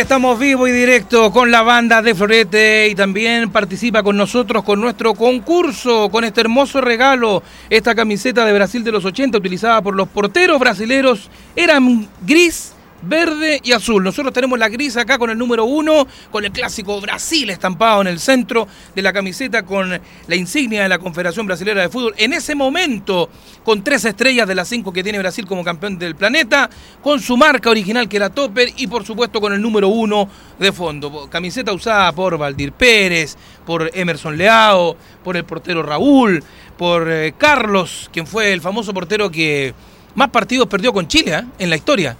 [0.00, 4.80] Estamos vivo y directo con la banda de Florete y también participa con nosotros con
[4.80, 9.94] nuestro concurso, con este hermoso regalo, esta camiseta de Brasil de los 80 utilizada por
[9.94, 12.72] los porteros brasileros, eran gris
[13.10, 14.02] verde y azul.
[14.02, 18.06] Nosotros tenemos la gris acá con el número uno, con el clásico Brasil estampado en
[18.06, 22.14] el centro de la camiseta, con la insignia de la Confederación Brasilera de Fútbol.
[22.16, 23.28] En ese momento,
[23.64, 26.70] con tres estrellas de las cinco que tiene Brasil como campeón del planeta,
[27.02, 30.28] con su marca original que era Topper y por supuesto con el número uno
[30.60, 31.28] de fondo.
[31.28, 36.44] Camiseta usada por Valdir Pérez, por Emerson Leao, por el portero Raúl,
[36.78, 39.74] por eh, Carlos, quien fue el famoso portero que
[40.14, 41.44] más partidos perdió con Chile ¿eh?
[41.58, 42.16] en la historia.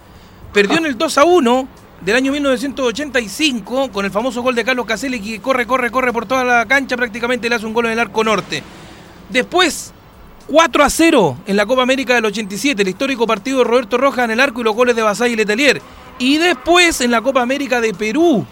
[0.53, 1.67] Perdió en el 2 a 1
[2.01, 6.25] del año 1985 con el famoso gol de Carlos Caselli que corre, corre, corre por
[6.25, 8.61] toda la cancha, prácticamente le hace un gol en el arco norte.
[9.29, 9.93] Después,
[10.47, 14.25] 4 a 0 en la Copa América del 87, el histórico partido de Roberto Rojas
[14.25, 15.81] en el arco y los goles de Basay y Letelier.
[16.19, 18.45] Y después en la Copa América de Perú,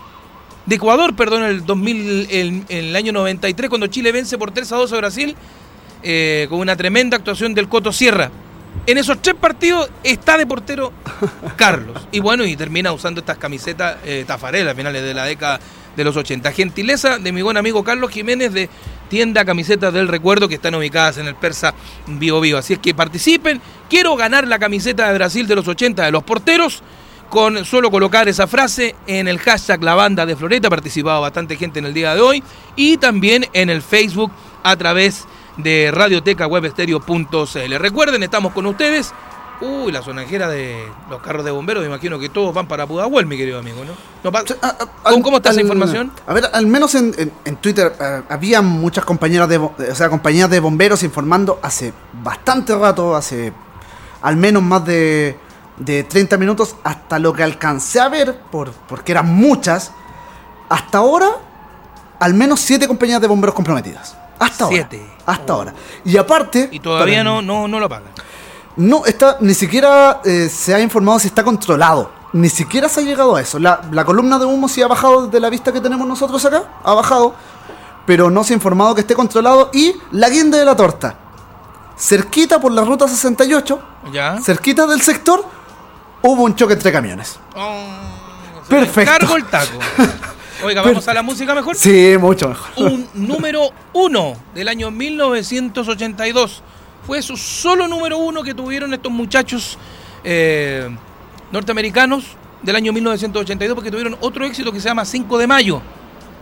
[0.65, 4.75] de Ecuador, perdón, el 2000, el, el año 93, cuando Chile vence por 3 a
[4.77, 5.35] 2 a Brasil,
[6.01, 8.31] eh, con una tremenda actuación del Coto Sierra.
[8.89, 10.91] En esos tres partidos está de portero
[11.55, 12.07] Carlos.
[12.11, 15.59] Y bueno, y termina usando estas camisetas eh, tafarelas finales de la década
[15.95, 16.51] de los 80.
[16.53, 18.67] Gentileza de mi buen amigo Carlos Jiménez de
[19.07, 21.75] tienda Camisetas del Recuerdo que están ubicadas en el Persa
[22.07, 22.57] Vivo Vivo.
[22.57, 23.61] Así es que participen.
[23.87, 26.81] Quiero ganar la camiseta de Brasil de los 80 de los porteros.
[27.29, 31.57] Con solo colocar esa frase en el hashtag La Banda de Floreta, ha participado bastante
[31.57, 32.43] gente en el día de hoy,
[32.75, 34.31] y también en el Facebook
[34.63, 37.73] a través de radiotecawebstereo.cl.
[37.77, 39.13] Recuerden, estamos con ustedes.
[39.61, 43.25] Uy, la sonajera de los carros de bomberos, me imagino que todos van para Pudahuel,
[43.25, 43.91] mi querido amigo, ¿no?
[44.23, 44.43] No pa-
[45.21, 46.13] ¿Cómo, está esa al- información?
[46.27, 50.07] A ver, al menos en, en- en Twitter eh, había muchas compañeras de, o sea,
[50.07, 51.91] compañías de bomberos informando hace
[52.23, 53.51] bastante rato, hace
[54.21, 55.37] al menos más de,
[55.75, 59.91] de 30 minutos, hasta lo que alcancé a ver, por, porque eran muchas,
[60.69, 61.27] hasta ahora,
[62.21, 64.15] al menos 7 compañías de bomberos comprometidas.
[64.39, 64.75] Hasta ahora.
[64.89, 65.05] Siete.
[65.25, 65.57] Hasta Oh.
[65.57, 65.73] ahora.
[66.05, 66.69] Y aparte...
[66.71, 68.09] Y todavía no, no, no lo pagan.
[68.77, 72.11] no está, ni siquiera eh, se ha informado si está controlado.
[72.31, 73.57] Ni siquiera se ha llegado a eso.
[73.59, 76.63] La, la columna de humo sí ha bajado desde la vista que tenemos nosotros acá.
[76.83, 77.33] Ha bajado.
[78.05, 79.69] Pero no se ha informado que esté controlado.
[79.73, 81.15] Y la guinda de la torta.
[81.97, 83.79] Cerquita por la ruta 68.
[84.13, 84.39] ¿Ya?
[84.41, 85.43] Cerquita del sector.
[86.21, 87.39] Hubo un choque entre camiones.
[87.55, 87.83] Oh,
[88.69, 89.11] Perfecto.
[89.11, 89.79] Cargo el taco.
[90.63, 91.75] Oiga, vamos a la música mejor.
[91.75, 92.69] Sí, mucho mejor.
[92.75, 96.63] un número uno del año 1982.
[97.07, 99.77] Fue su solo número uno que tuvieron estos muchachos
[100.23, 100.89] eh,
[101.51, 102.25] norteamericanos
[102.61, 105.81] del año 1982 porque tuvieron otro éxito que se llama 5 de mayo,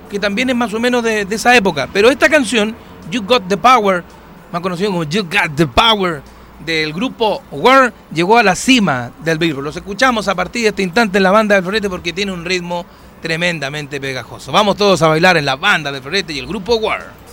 [0.09, 1.87] que también es más o menos de, de esa época.
[1.93, 2.75] Pero esta canción,
[3.11, 4.03] You Got the Power,
[4.51, 6.23] más conocido como You Got the Power,
[6.65, 9.63] del grupo War, llegó a la cima del Billboard.
[9.63, 12.45] Los escuchamos a partir de este instante en la banda del Florete porque tiene un
[12.45, 12.85] ritmo
[13.21, 14.51] tremendamente pegajoso.
[14.51, 17.26] Vamos todos a bailar en la banda del Florete y el grupo War.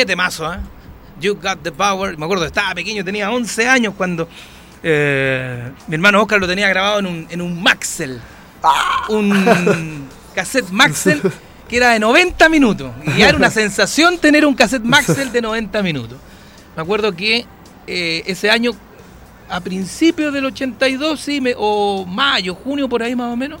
[0.00, 0.56] Qué temazo, ¿eh?
[1.20, 2.16] You Got the Power.
[2.16, 4.26] Me acuerdo, estaba pequeño, tenía 11 años cuando
[4.82, 8.18] eh, mi hermano Oscar lo tenía grabado en un, en un Maxell.
[9.10, 11.20] Un cassette Maxell
[11.68, 12.92] que era de 90 minutos.
[13.14, 16.16] Y era una sensación tener un cassette Maxell de 90 minutos.
[16.74, 17.44] Me acuerdo que
[17.86, 18.70] eh, ese año,
[19.50, 23.60] a principios del 82, sí, me- o mayo, junio, por ahí más o menos,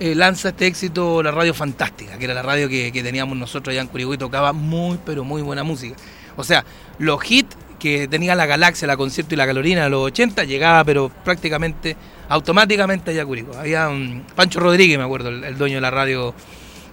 [0.00, 3.82] eh, lanza este éxito la radio Fantástica, que era la radio que, teníamos nosotros allá
[3.82, 5.94] en Curicó y tocaba muy, pero muy buena música.
[6.36, 6.64] O sea,
[6.98, 10.84] los hits que tenía la Galaxia, la Concierto y la Calorina de los 80 llegaba,
[10.84, 11.96] pero prácticamente
[12.30, 13.54] automáticamente allá a Curicó.
[13.58, 16.34] Había un Pancho Rodríguez, me acuerdo, el, dueño de la radio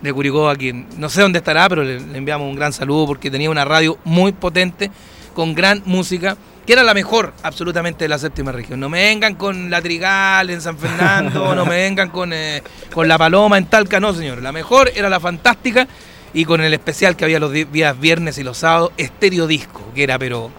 [0.01, 3.31] de Curicó, a quien no sé dónde estará, pero le enviamos un gran saludo porque
[3.31, 4.91] tenía una radio muy potente,
[5.33, 6.35] con gran música,
[6.67, 8.81] que era la mejor absolutamente de la séptima región.
[8.81, 12.61] No me vengan con la Trigal en San Fernando, no me vengan con, eh,
[12.93, 14.41] con la Paloma en Talca, no señor.
[14.41, 15.87] La mejor era la Fantástica
[16.33, 20.03] y con el especial que había los días viernes y los sábados, Estéreo Disco, que
[20.03, 20.51] era pero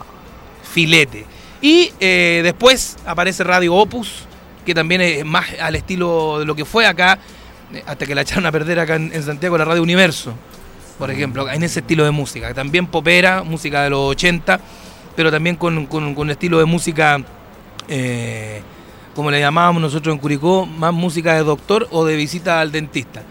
[0.73, 1.27] filete.
[1.61, 4.25] Y eh, después aparece Radio Opus,
[4.65, 7.19] que también es más al estilo de lo que fue acá,
[7.75, 10.33] eh, hasta que la echaron a perder acá en, en Santiago, la Radio Universo,
[10.99, 12.55] por ejemplo, en ese estilo de música.
[12.55, 14.59] También popera, música de los 80,
[15.19, 17.21] pero también con, con, con estilo de música,
[17.89, 18.63] eh,
[19.17, 23.25] como le llamábamos nosotros en Curicó, más música de doctor o de visita al dentista.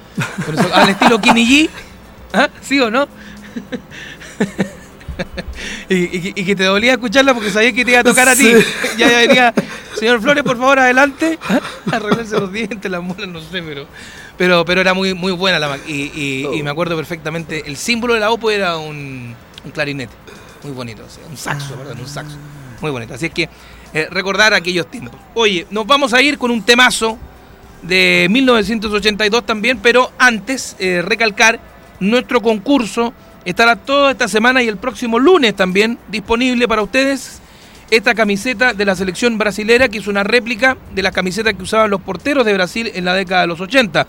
[0.46, 1.70] Por eso, al estilo Kenny G,
[2.34, 2.50] ¿ah?
[2.60, 3.08] ¿sí o no?
[5.90, 8.36] y, y- y que te dolía escucharla porque sabías que te iba a tocar a
[8.36, 8.52] ti.
[8.54, 8.66] Sí.
[8.98, 9.54] Ya, ya venía,
[9.98, 11.40] señor Flores, por favor, adelante.
[11.92, 13.88] Arreglarse los dientes, las muelas, no sé, pero,
[14.38, 17.78] pero, pero era muy, muy buena la ma- y, y- y me acuerdo perfectamente, el
[17.78, 19.34] símbolo de la OPO era un,
[19.64, 20.12] un clarinete,
[20.64, 22.36] muy bonito, o sea, un saxo, perdón, un saxo,
[22.82, 23.14] muy bonito.
[23.14, 23.50] Así es que
[23.94, 25.20] eh, recordar aquellos tiempos.
[25.34, 27.18] Oye, nos vamos a ir con un temazo
[27.82, 31.60] de 1982 también, pero antes eh, recalcar
[32.00, 33.14] nuestro concurso
[33.46, 37.42] estará toda esta semana y el próximo lunes también disponible para ustedes
[37.90, 41.90] esta camiseta de la selección brasilera que es una réplica de las camisetas que usaban
[41.90, 44.06] los porteros de Brasil en la década de los 80.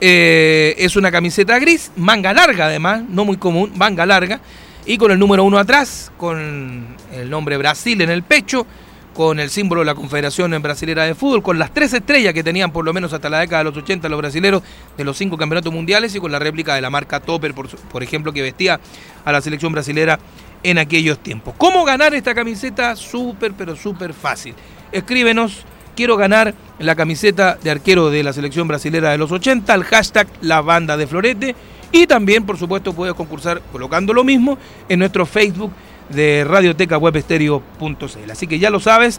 [0.00, 4.40] Eh, es una camiseta gris, manga larga además, no muy común, manga larga,
[4.86, 8.66] y con el número uno atrás, con el nombre Brasil en el pecho,
[9.12, 12.70] con el símbolo de la Confederación Brasilera de Fútbol, con las tres estrellas que tenían
[12.70, 14.62] por lo menos hasta la década de los 80 los brasileros
[14.96, 18.32] de los cinco campeonatos mundiales y con la réplica de la marca Topper, por, ejemplo,
[18.32, 18.78] que vestía
[19.24, 20.18] a la selección brasilera
[20.62, 21.54] en aquellos tiempos.
[21.56, 22.94] ¿Cómo ganar esta camiseta?
[22.94, 24.54] Súper, pero súper fácil.
[24.92, 25.64] Escríbenos,
[25.96, 30.28] quiero ganar la camiseta de arquero de la selección brasilera de los 80, al hashtag
[30.42, 31.56] La Banda de Florete.
[31.96, 35.72] Y también, por supuesto, puedes concursar colocando lo mismo en nuestro Facebook
[36.10, 38.30] de radiotecawebstereo.cl.
[38.30, 39.18] Así que ya lo sabes,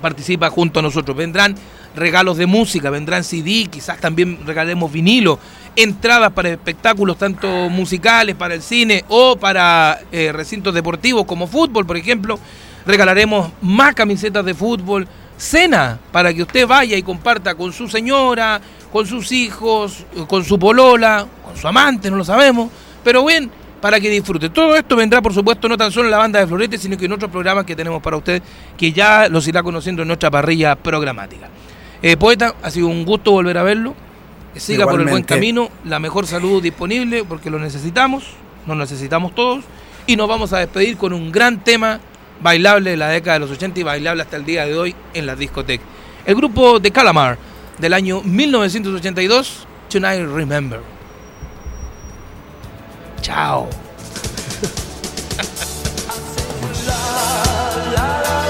[0.00, 1.14] participa junto a nosotros.
[1.14, 1.56] Vendrán
[1.94, 5.38] regalos de música, vendrán CD, quizás también regalemos vinilo,
[5.76, 11.84] entradas para espectáculos tanto musicales, para el cine o para eh, recintos deportivos como fútbol,
[11.84, 12.38] por ejemplo.
[12.86, 15.06] Regalaremos más camisetas de fútbol,
[15.40, 18.60] cena para que usted vaya y comparta con su señora,
[18.92, 22.70] con sus hijos, con su polola, con su amante, no lo sabemos,
[23.02, 23.50] pero bien,
[23.80, 24.50] para que disfrute.
[24.50, 27.06] Todo esto vendrá, por supuesto, no tan solo en la banda de Florete, sino que
[27.06, 28.42] en otros programas que tenemos para usted,
[28.76, 31.48] que ya los irá conociendo en nuestra parrilla programática.
[32.02, 33.94] Eh, poeta, ha sido un gusto volver a verlo.
[34.52, 38.24] Que siga por el buen camino, la mejor salud disponible, porque lo necesitamos,
[38.66, 39.64] nos necesitamos todos.
[40.06, 42.00] Y nos vamos a despedir con un gran tema
[42.40, 45.26] bailable de la década de los 80 y bailable hasta el día de hoy en
[45.26, 45.86] las discotecas.
[46.24, 47.38] El grupo de Calamar
[47.78, 50.80] del año 1982, Tonight Remember.
[53.20, 53.68] Chao.